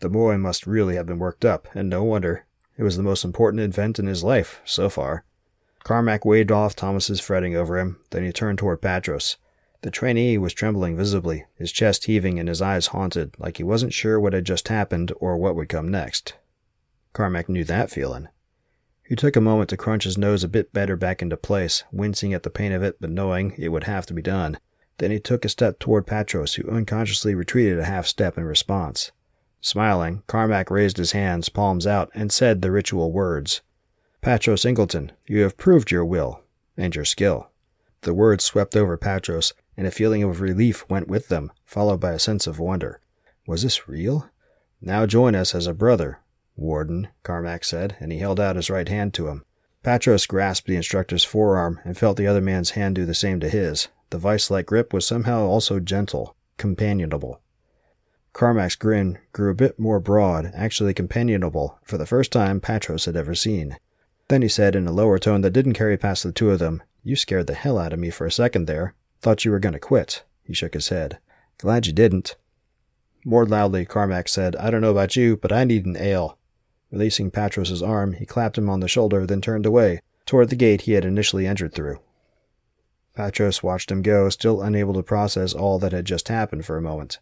The 0.00 0.08
boy 0.08 0.38
must 0.38 0.66
really 0.66 0.96
have 0.96 1.06
been 1.06 1.18
worked 1.18 1.44
up, 1.44 1.68
and 1.74 1.90
no 1.90 2.02
wonder. 2.02 2.46
It 2.78 2.84
was 2.84 2.96
the 2.96 3.02
most 3.02 3.22
important 3.22 3.60
event 3.60 3.98
in 3.98 4.06
his 4.06 4.24
life, 4.24 4.62
so 4.64 4.88
far. 4.88 5.26
Carmack 5.84 6.24
waved 6.24 6.52
off 6.52 6.76
Thomas's 6.76 7.20
fretting 7.20 7.56
over 7.56 7.78
him, 7.78 7.98
then 8.10 8.24
he 8.24 8.32
turned 8.32 8.58
toward 8.58 8.80
Patros. 8.80 9.36
The 9.82 9.90
trainee 9.90 10.38
was 10.38 10.52
trembling 10.52 10.96
visibly, 10.96 11.44
his 11.56 11.72
chest 11.72 12.04
heaving 12.04 12.38
and 12.38 12.48
his 12.48 12.62
eyes 12.62 12.88
haunted, 12.88 13.34
like 13.38 13.56
he 13.56 13.64
wasn't 13.64 13.92
sure 13.92 14.20
what 14.20 14.32
had 14.32 14.44
just 14.44 14.68
happened 14.68 15.12
or 15.16 15.36
what 15.36 15.56
would 15.56 15.68
come 15.68 15.90
next. 15.90 16.34
Carmack 17.12 17.48
knew 17.48 17.64
that 17.64 17.90
feeling. 17.90 18.28
He 19.02 19.16
took 19.16 19.34
a 19.34 19.40
moment 19.40 19.68
to 19.70 19.76
crunch 19.76 20.04
his 20.04 20.16
nose 20.16 20.44
a 20.44 20.48
bit 20.48 20.72
better 20.72 20.96
back 20.96 21.20
into 21.20 21.36
place, 21.36 21.82
wincing 21.90 22.32
at 22.32 22.44
the 22.44 22.50
pain 22.50 22.70
of 22.70 22.84
it, 22.84 22.96
but 23.00 23.10
knowing 23.10 23.54
it 23.58 23.70
would 23.70 23.84
have 23.84 24.06
to 24.06 24.14
be 24.14 24.22
done. 24.22 24.58
Then 24.98 25.10
he 25.10 25.18
took 25.18 25.44
a 25.44 25.48
step 25.48 25.80
toward 25.80 26.06
Patros, 26.06 26.54
who 26.54 26.70
unconsciously 26.70 27.34
retreated 27.34 27.80
a 27.80 27.84
half 27.84 28.06
step 28.06 28.38
in 28.38 28.44
response. 28.44 29.10
Smiling, 29.60 30.22
Carmack 30.28 30.70
raised 30.70 30.96
his 30.96 31.12
hands, 31.12 31.48
palms 31.48 31.86
out, 31.86 32.10
and 32.14 32.30
said 32.30 32.62
the 32.62 32.70
ritual 32.70 33.10
words. 33.10 33.62
Patros 34.22 34.64
Ingleton, 34.64 35.10
you 35.26 35.42
have 35.42 35.56
proved 35.56 35.90
your 35.90 36.04
will 36.04 36.42
and 36.76 36.94
your 36.94 37.04
skill. 37.04 37.50
The 38.02 38.14
words 38.14 38.44
swept 38.44 38.76
over 38.76 38.96
Patros, 38.96 39.52
and 39.76 39.84
a 39.84 39.90
feeling 39.90 40.22
of 40.22 40.40
relief 40.40 40.88
went 40.88 41.08
with 41.08 41.26
them, 41.26 41.50
followed 41.64 41.98
by 41.98 42.12
a 42.12 42.20
sense 42.20 42.46
of 42.46 42.60
wonder. 42.60 43.00
Was 43.48 43.64
this 43.64 43.88
real? 43.88 44.30
Now 44.80 45.06
join 45.06 45.34
us 45.34 45.56
as 45.56 45.66
a 45.66 45.74
brother, 45.74 46.20
Warden, 46.54 47.08
Carmack 47.24 47.64
said, 47.64 47.96
and 47.98 48.12
he 48.12 48.18
held 48.18 48.38
out 48.38 48.54
his 48.54 48.70
right 48.70 48.88
hand 48.88 49.12
to 49.14 49.26
him. 49.26 49.44
Patros 49.82 50.28
grasped 50.28 50.68
the 50.68 50.76
instructor's 50.76 51.24
forearm 51.24 51.80
and 51.84 51.98
felt 51.98 52.16
the 52.16 52.28
other 52.28 52.40
man's 52.40 52.70
hand 52.70 52.94
do 52.94 53.04
the 53.04 53.14
same 53.14 53.40
to 53.40 53.48
his. 53.48 53.88
The 54.10 54.18
vice 54.18 54.52
like 54.52 54.66
grip 54.66 54.92
was 54.92 55.04
somehow 55.04 55.46
also 55.46 55.80
gentle, 55.80 56.36
companionable. 56.58 57.40
Carmack's 58.32 58.76
grin 58.76 59.18
grew 59.32 59.50
a 59.50 59.56
bit 59.56 59.80
more 59.80 59.98
broad, 59.98 60.52
actually 60.54 60.94
companionable, 60.94 61.80
for 61.82 61.98
the 61.98 62.06
first 62.06 62.30
time 62.30 62.60
Patros 62.60 63.06
had 63.06 63.16
ever 63.16 63.34
seen. 63.34 63.78
Then 64.32 64.40
he 64.40 64.48
said 64.48 64.74
in 64.74 64.86
a 64.86 64.92
lower 64.92 65.18
tone 65.18 65.42
that 65.42 65.50
didn't 65.50 65.74
carry 65.74 65.98
past 65.98 66.22
the 66.22 66.32
two 66.32 66.50
of 66.52 66.58
them, 66.58 66.82
You 67.04 67.16
scared 67.16 67.48
the 67.48 67.52
hell 67.52 67.76
out 67.76 67.92
of 67.92 67.98
me 67.98 68.08
for 68.08 68.24
a 68.24 68.32
second 68.32 68.64
there. 68.64 68.94
Thought 69.20 69.44
you 69.44 69.50
were 69.50 69.58
going 69.58 69.74
to 69.74 69.78
quit. 69.78 70.24
He 70.42 70.54
shook 70.54 70.72
his 70.72 70.88
head. 70.88 71.18
Glad 71.58 71.86
you 71.86 71.92
didn't. 71.92 72.36
More 73.26 73.44
loudly, 73.44 73.84
Carmack 73.84 74.28
said, 74.28 74.56
I 74.56 74.70
don't 74.70 74.80
know 74.80 74.90
about 74.90 75.16
you, 75.16 75.36
but 75.36 75.52
I 75.52 75.64
need 75.64 75.84
an 75.84 75.98
ale. 75.98 76.38
Releasing 76.90 77.30
Patros's 77.30 77.82
arm, 77.82 78.14
he 78.14 78.24
clapped 78.24 78.56
him 78.56 78.70
on 78.70 78.80
the 78.80 78.88
shoulder, 78.88 79.26
then 79.26 79.42
turned 79.42 79.66
away, 79.66 80.00
toward 80.24 80.48
the 80.48 80.56
gate 80.56 80.80
he 80.88 80.92
had 80.92 81.04
initially 81.04 81.46
entered 81.46 81.74
through. 81.74 82.00
Patros 83.14 83.62
watched 83.62 83.90
him 83.90 84.00
go, 84.00 84.30
still 84.30 84.62
unable 84.62 84.94
to 84.94 85.02
process 85.02 85.52
all 85.52 85.78
that 85.78 85.92
had 85.92 86.06
just 86.06 86.28
happened 86.28 86.64
for 86.64 86.78
a 86.78 86.80
moment. 86.80 87.18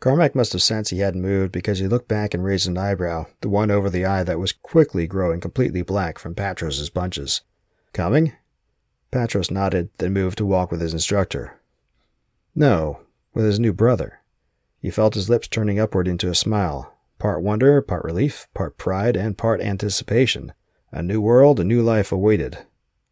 Carmack 0.00 0.34
must 0.34 0.52
have 0.52 0.62
sensed 0.62 0.90
he 0.90 1.00
hadn't 1.00 1.22
moved 1.22 1.52
because 1.52 1.78
he 1.78 1.88
looked 1.88 2.08
back 2.08 2.34
and 2.34 2.44
raised 2.44 2.68
an 2.68 2.78
eyebrow, 2.78 3.26
the 3.40 3.48
one 3.48 3.70
over 3.70 3.90
the 3.90 4.04
eye 4.04 4.22
that 4.22 4.38
was 4.38 4.52
quickly 4.52 5.06
growing 5.06 5.40
completely 5.40 5.82
black 5.82 6.18
from 6.18 6.34
Patros's 6.34 6.90
bunches. 6.90 7.42
Coming? 7.92 8.32
Patros 9.10 9.50
nodded, 9.50 9.90
then 9.98 10.12
moved 10.12 10.38
to 10.38 10.46
walk 10.46 10.70
with 10.70 10.80
his 10.80 10.92
instructor. 10.92 11.60
No, 12.54 13.00
with 13.34 13.44
his 13.44 13.58
new 13.58 13.72
brother. 13.72 14.20
He 14.80 14.90
felt 14.90 15.14
his 15.14 15.28
lips 15.28 15.48
turning 15.48 15.80
upward 15.80 16.06
into 16.06 16.28
a 16.28 16.34
smile, 16.34 16.98
Part 17.18 17.42
wonder, 17.42 17.82
part 17.82 18.04
relief, 18.04 18.46
part 18.54 18.78
pride, 18.78 19.16
and 19.16 19.36
part 19.36 19.60
anticipation. 19.60 20.52
A 20.92 21.02
new 21.02 21.20
world, 21.20 21.58
a 21.58 21.64
new 21.64 21.82
life 21.82 22.12
awaited. 22.12 22.58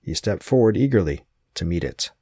He 0.00 0.14
stepped 0.14 0.44
forward 0.44 0.76
eagerly 0.76 1.26
to 1.54 1.64
meet 1.64 1.82
it. 1.82 2.12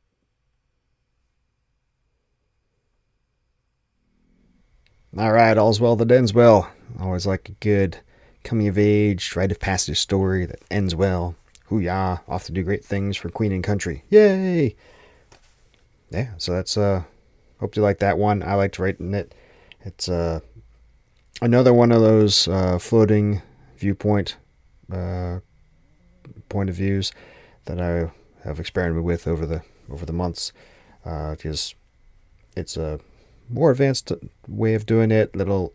All 5.17 5.33
right, 5.33 5.57
all's 5.57 5.81
well 5.81 5.95
that 5.95 6.11
ends 6.11 6.35
well. 6.35 6.69
Always 7.01 7.25
like 7.25 7.49
a 7.49 7.53
good 7.53 7.99
coming 8.43 8.67
of 8.67 8.77
age, 8.77 9.37
rite 9.37 9.53
of 9.53 9.61
passage 9.61 10.01
story 10.01 10.45
that 10.45 10.61
ends 10.73 10.93
well. 10.93 11.37
Hoo-yah, 11.67 12.19
off 12.27 12.45
to 12.47 12.53
do 12.53 12.65
great 12.65 12.85
things 12.85 13.17
for 13.17 13.29
Queen 13.29 13.53
and 13.53 13.63
country. 13.63 14.03
Yay! 14.11 14.75
Yeah, 16.11 16.31
so 16.39 16.53
that's 16.53 16.77
uh 16.77 17.05
hope 17.61 17.77
you 17.77 17.83
like 17.83 18.01
that 18.01 18.19
one. 18.19 18.43
I 18.43 18.55
liked 18.55 18.81
writing 18.81 19.15
it. 19.15 19.33
It's 19.85 20.09
uh 20.09 20.41
another 21.41 21.73
one 21.73 21.93
of 21.93 22.01
those 22.01 22.49
uh 22.49 22.81
floating 22.81 23.41
viewpoint 23.77 24.37
uh 24.93 25.39
point 26.49 26.71
of 26.71 26.75
views 26.75 27.13
that 27.67 27.81
I 27.81 28.11
have 28.45 28.59
experimented 28.59 29.05
with 29.05 29.29
over 29.29 29.47
the 29.47 29.63
over 29.89 30.05
the 30.05 30.13
months. 30.13 30.53
Uh 31.05 31.37
because 31.37 31.77
it's 32.57 32.77
a 32.77 32.99
more 33.49 33.71
advanced 33.71 34.13
way 34.49 34.75
of 34.75 34.87
doing 34.87 35.11
it, 35.11 35.35
little 35.35 35.73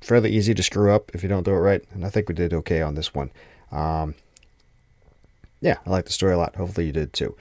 fairly 0.00 0.30
easy 0.30 0.54
to 0.54 0.62
screw 0.62 0.92
up 0.92 1.10
if 1.14 1.22
you 1.22 1.28
don't 1.28 1.44
do 1.44 1.52
it 1.52 1.58
right, 1.58 1.84
and 1.92 2.04
I 2.04 2.10
think 2.10 2.28
we 2.28 2.34
did 2.34 2.52
okay 2.52 2.82
on 2.82 2.94
this 2.94 3.14
one. 3.14 3.30
Um, 3.70 4.14
yeah, 5.60 5.76
I 5.86 5.90
like 5.90 6.06
the 6.06 6.12
story 6.12 6.34
a 6.34 6.38
lot. 6.38 6.56
Hopefully 6.56 6.86
you 6.86 6.92
did 6.92 7.12
too. 7.12 7.36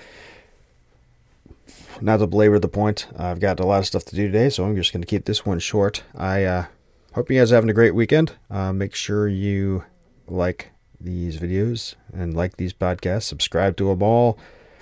Not 2.00 2.18
to 2.18 2.28
belabor 2.28 2.60
the 2.60 2.68
point, 2.68 3.08
I've 3.18 3.40
got 3.40 3.60
a 3.60 3.66
lot 3.66 3.80
of 3.80 3.88
stuff 3.88 4.06
to 4.06 4.16
do 4.16 4.28
today, 4.28 4.50
so 4.50 4.66
I'm 4.66 4.76
just 4.76 4.94
going 4.94 5.02
to 5.02 5.08
keep 5.08 5.26
this 5.26 5.46
one 5.46 5.60
short. 5.60 6.04
I 6.16 6.44
uh, 6.44 6.66
hope 7.14 7.32
you 7.32 7.40
guys 7.40 7.52
are 7.52 7.56
having 7.56 7.70
a 7.70 7.74
great 7.74 7.96
weekend. 7.96 8.34
Uh, 8.52 8.72
make 8.72 8.94
sure 8.94 9.28
you 9.28 9.84
like 10.28 10.72
these 11.00 11.40
videos 11.40 11.96
and 12.14 12.36
like 12.36 12.58
these 12.58 12.74
podcasts, 12.74 13.24
subscribe 13.24 13.78
to 13.78 13.88
them 13.88 14.04
all, 14.04 14.38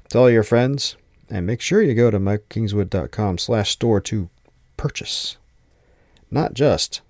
tell 0.10 0.30
your 0.30 0.44
friends, 0.44 0.98
and 1.30 1.48
make 1.48 1.62
sure 1.62 1.82
you 1.82 1.94
go 1.94 2.12
to 2.12 2.20
michaelkingswood.com 2.20 3.38
slash 3.38 3.72
store 3.72 4.02
to 4.02 4.30
purchase 4.78 5.38
not 6.32 6.54
just 6.54 7.02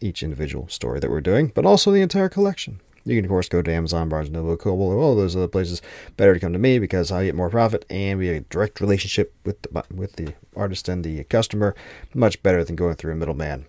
each 0.00 0.22
individual 0.22 0.68
story 0.68 1.00
that 1.00 1.10
we're 1.10 1.20
doing, 1.20 1.50
but 1.54 1.66
also 1.66 1.90
the 1.90 2.02
entire 2.02 2.28
collection. 2.28 2.80
You 3.04 3.16
can, 3.16 3.24
of 3.24 3.30
course, 3.30 3.48
go 3.48 3.62
to 3.62 3.72
Amazon, 3.72 4.08
Barnes 4.10 4.30
& 4.30 4.30
Noble, 4.30 4.56
Kobo, 4.56 5.00
all 5.00 5.16
those 5.16 5.34
other 5.34 5.48
places. 5.48 5.80
Better 6.16 6.34
to 6.34 6.40
come 6.40 6.52
to 6.52 6.58
me 6.58 6.78
because 6.78 7.10
I 7.10 7.24
get 7.24 7.34
more 7.34 7.48
profit 7.48 7.86
and 7.88 8.18
we 8.18 8.26
have 8.26 8.36
a 8.36 8.40
direct 8.40 8.80
relationship 8.80 9.34
with 9.44 9.62
the, 9.62 9.84
with 9.92 10.16
the 10.16 10.34
artist 10.54 10.88
and 10.88 11.02
the 11.02 11.24
customer. 11.24 11.74
Much 12.12 12.42
better 12.42 12.62
than 12.62 12.76
going 12.76 12.96
through 12.96 13.12
a 13.12 13.16
middleman, 13.16 13.64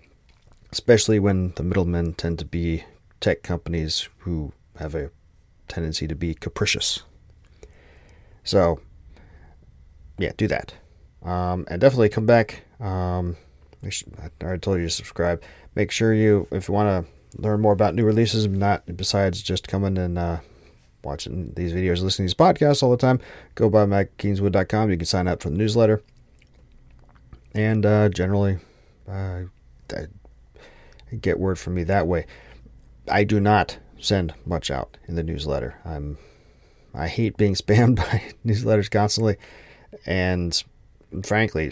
especially 0.71 1.19
when 1.19 1.53
the 1.55 1.63
middlemen 1.63 2.13
tend 2.13 2.37
to 2.39 2.45
be 2.45 2.83
tech 3.21 3.41
companies 3.41 4.09
who 4.19 4.51
have 4.77 4.93
a 4.93 5.09
tendency 5.69 6.07
to 6.07 6.15
be 6.15 6.33
capricious. 6.33 7.03
So, 8.43 8.81
yeah, 10.17 10.33
do 10.35 10.47
that. 10.49 10.73
Um, 11.23 11.65
and 11.69 11.79
definitely 11.79 12.09
come 12.09 12.25
back. 12.25 12.63
Um, 12.79 13.35
I 13.83 13.91
already 14.41 14.59
told 14.59 14.77
you 14.77 14.85
to 14.85 14.89
subscribe. 14.89 15.41
Make 15.75 15.91
sure 15.91 16.13
you, 16.13 16.47
if 16.51 16.67
you 16.67 16.73
want 16.73 17.05
to 17.05 17.41
learn 17.41 17.61
more 17.61 17.73
about 17.73 17.95
new 17.95 18.05
releases, 18.05 18.47
not 18.47 18.83
besides 18.97 19.41
just 19.41 19.67
coming 19.67 19.97
and 19.97 20.17
uh, 20.17 20.39
watching 21.03 21.53
these 21.55 21.73
videos, 21.73 22.01
listening 22.01 22.27
to 22.27 22.33
these 22.33 22.33
podcasts 22.33 22.83
all 22.83 22.91
the 22.91 22.97
time, 22.97 23.19
go 23.55 23.69
by 23.69 23.85
MikeKingswood.com. 23.85 24.91
You 24.91 24.97
can 24.97 25.05
sign 25.05 25.27
up 25.27 25.41
for 25.41 25.49
the 25.49 25.57
newsletter. 25.57 26.01
And 27.53 27.85
uh, 27.85 28.09
generally, 28.09 28.59
uh, 29.09 29.43
get 31.21 31.39
word 31.39 31.57
from 31.57 31.75
me 31.75 31.83
that 31.85 32.07
way. 32.07 32.25
I 33.09 33.23
do 33.23 33.39
not 33.39 33.79
send 33.99 34.33
much 34.45 34.69
out 34.69 34.97
in 35.07 35.15
the 35.15 35.23
newsletter. 35.23 35.75
I'm 35.83 36.17
I 36.93 37.07
hate 37.07 37.37
being 37.37 37.53
spammed 37.55 37.95
by 37.97 38.23
newsletters 38.45 38.89
constantly, 38.89 39.37
and 40.05 40.61
frankly, 41.23 41.71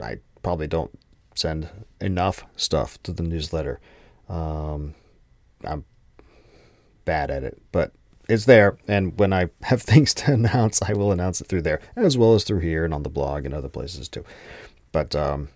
I 0.00 0.18
probably 0.42 0.66
don't 0.66 0.98
send 1.34 1.68
enough 2.00 2.44
stuff 2.56 3.02
to 3.04 3.12
the 3.12 3.22
newsletter. 3.22 3.80
Um, 4.28 4.94
I'm 5.64 5.84
bad 7.04 7.30
at 7.30 7.44
it, 7.44 7.60
but 7.72 7.92
it's 8.28 8.44
there. 8.44 8.76
And 8.86 9.18
when 9.18 9.32
I 9.32 9.48
have 9.62 9.82
things 9.82 10.14
to 10.14 10.32
announce, 10.32 10.82
I 10.82 10.92
will 10.92 11.12
announce 11.12 11.40
it 11.40 11.48
through 11.48 11.62
there, 11.62 11.80
as 11.96 12.18
well 12.18 12.34
as 12.34 12.44
through 12.44 12.60
here 12.60 12.84
and 12.84 12.92
on 12.92 13.02
the 13.02 13.08
blog 13.08 13.44
and 13.44 13.54
other 13.54 13.68
places 13.68 14.08
too. 14.08 14.24
But 14.92 15.14
um, 15.14 15.48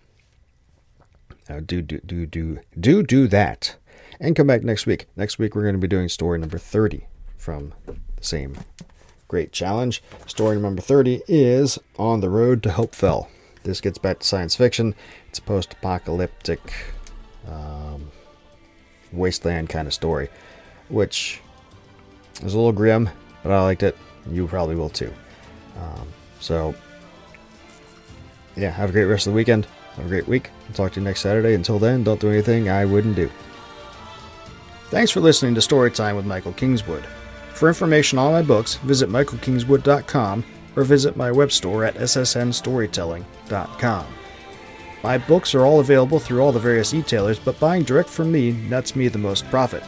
uh, 1.48 1.60
do 1.64 1.82
do 1.82 2.00
do 2.00 2.26
do 2.26 2.60
do 2.78 3.02
do 3.02 3.26
that, 3.28 3.76
and 4.20 4.36
come 4.36 4.46
back 4.46 4.62
next 4.62 4.86
week. 4.86 5.06
Next 5.16 5.38
week 5.38 5.54
we're 5.54 5.62
going 5.62 5.74
to 5.74 5.78
be 5.78 5.88
doing 5.88 6.08
story 6.08 6.38
number 6.38 6.58
thirty 6.58 7.06
from 7.36 7.74
the 7.86 7.96
same 8.24 8.56
great 9.28 9.52
challenge. 9.52 10.02
Story 10.26 10.58
number 10.58 10.82
thirty 10.82 11.22
is 11.26 11.78
on 11.98 12.20
the 12.20 12.30
road 12.30 12.62
to 12.62 12.70
Hopefell. 12.70 13.28
This 13.64 13.80
gets 13.80 13.98
back 13.98 14.18
to 14.20 14.26
science 14.26 14.54
fiction. 14.56 14.94
It's 15.28 15.38
a 15.38 15.42
post 15.42 15.72
apocalyptic 15.74 16.60
um, 17.48 18.10
wasteland 19.12 19.68
kind 19.68 19.86
of 19.86 19.94
story, 19.94 20.28
which 20.88 21.40
is 22.42 22.54
a 22.54 22.56
little 22.56 22.72
grim, 22.72 23.08
but 23.42 23.52
I 23.52 23.62
liked 23.62 23.82
it. 23.82 23.96
You 24.30 24.46
probably 24.46 24.76
will 24.76 24.90
too. 24.90 25.12
Um, 25.78 26.08
so, 26.40 26.74
yeah, 28.56 28.70
have 28.70 28.90
a 28.90 28.92
great 28.92 29.04
rest 29.04 29.26
of 29.26 29.32
the 29.32 29.36
weekend. 29.36 29.66
Have 29.96 30.06
a 30.06 30.08
great 30.08 30.26
week. 30.26 30.50
I'll 30.68 30.74
talk 30.74 30.92
to 30.92 31.00
you 31.00 31.04
next 31.04 31.20
Saturday. 31.20 31.54
Until 31.54 31.78
then, 31.78 32.02
don't 32.02 32.20
do 32.20 32.30
anything 32.30 32.68
I 32.68 32.84
wouldn't 32.84 33.16
do. 33.16 33.30
Thanks 34.90 35.10
for 35.10 35.20
listening 35.20 35.54
to 35.54 35.60
Storytime 35.60 36.16
with 36.16 36.26
Michael 36.26 36.52
Kingswood. 36.52 37.04
For 37.54 37.68
information 37.68 38.18
on 38.18 38.32
my 38.32 38.42
books, 38.42 38.74
visit 38.76 39.08
michaelkingswood.com 39.08 40.44
or 40.76 40.84
visit 40.84 41.16
my 41.16 41.30
web 41.30 41.52
store 41.52 41.84
at 41.84 41.96
ssnstorytelling.com. 41.96 44.06
My 45.02 45.18
books 45.18 45.54
are 45.54 45.66
all 45.66 45.80
available 45.80 46.20
through 46.20 46.40
all 46.40 46.52
the 46.52 46.60
various 46.60 46.94
e-tailers, 46.94 47.38
but 47.38 47.58
buying 47.58 47.82
direct 47.82 48.08
from 48.08 48.30
me 48.30 48.52
nets 48.52 48.94
me 48.94 49.08
the 49.08 49.18
most 49.18 49.44
profit. 49.50 49.82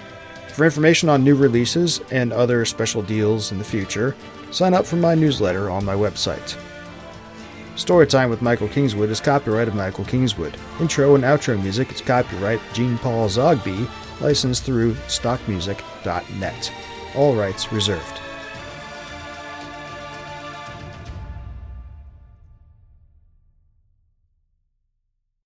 For 0.48 0.64
information 0.64 1.08
on 1.08 1.24
new 1.24 1.36
releases 1.36 2.00
and 2.10 2.32
other 2.32 2.64
special 2.64 3.02
deals 3.02 3.52
in 3.52 3.58
the 3.58 3.64
future, 3.64 4.16
sign 4.50 4.74
up 4.74 4.86
for 4.86 4.96
my 4.96 5.14
newsletter 5.14 5.70
on 5.70 5.84
my 5.84 5.94
website. 5.94 6.56
Storytime 7.76 8.30
with 8.30 8.42
Michael 8.42 8.68
Kingswood 8.68 9.10
is 9.10 9.20
copyright 9.20 9.66
of 9.66 9.74
Michael 9.74 10.04
Kingswood. 10.04 10.56
Intro 10.80 11.16
and 11.16 11.24
outro 11.24 11.60
music 11.60 11.92
is 11.92 12.00
copyright 12.00 12.60
Jean 12.72 12.98
Paul 12.98 13.28
Zogby, 13.28 13.88
licensed 14.20 14.62
through 14.62 14.94
stockmusic.net. 15.08 16.72
All 17.16 17.34
rights 17.34 17.72
reserved. 17.72 18.20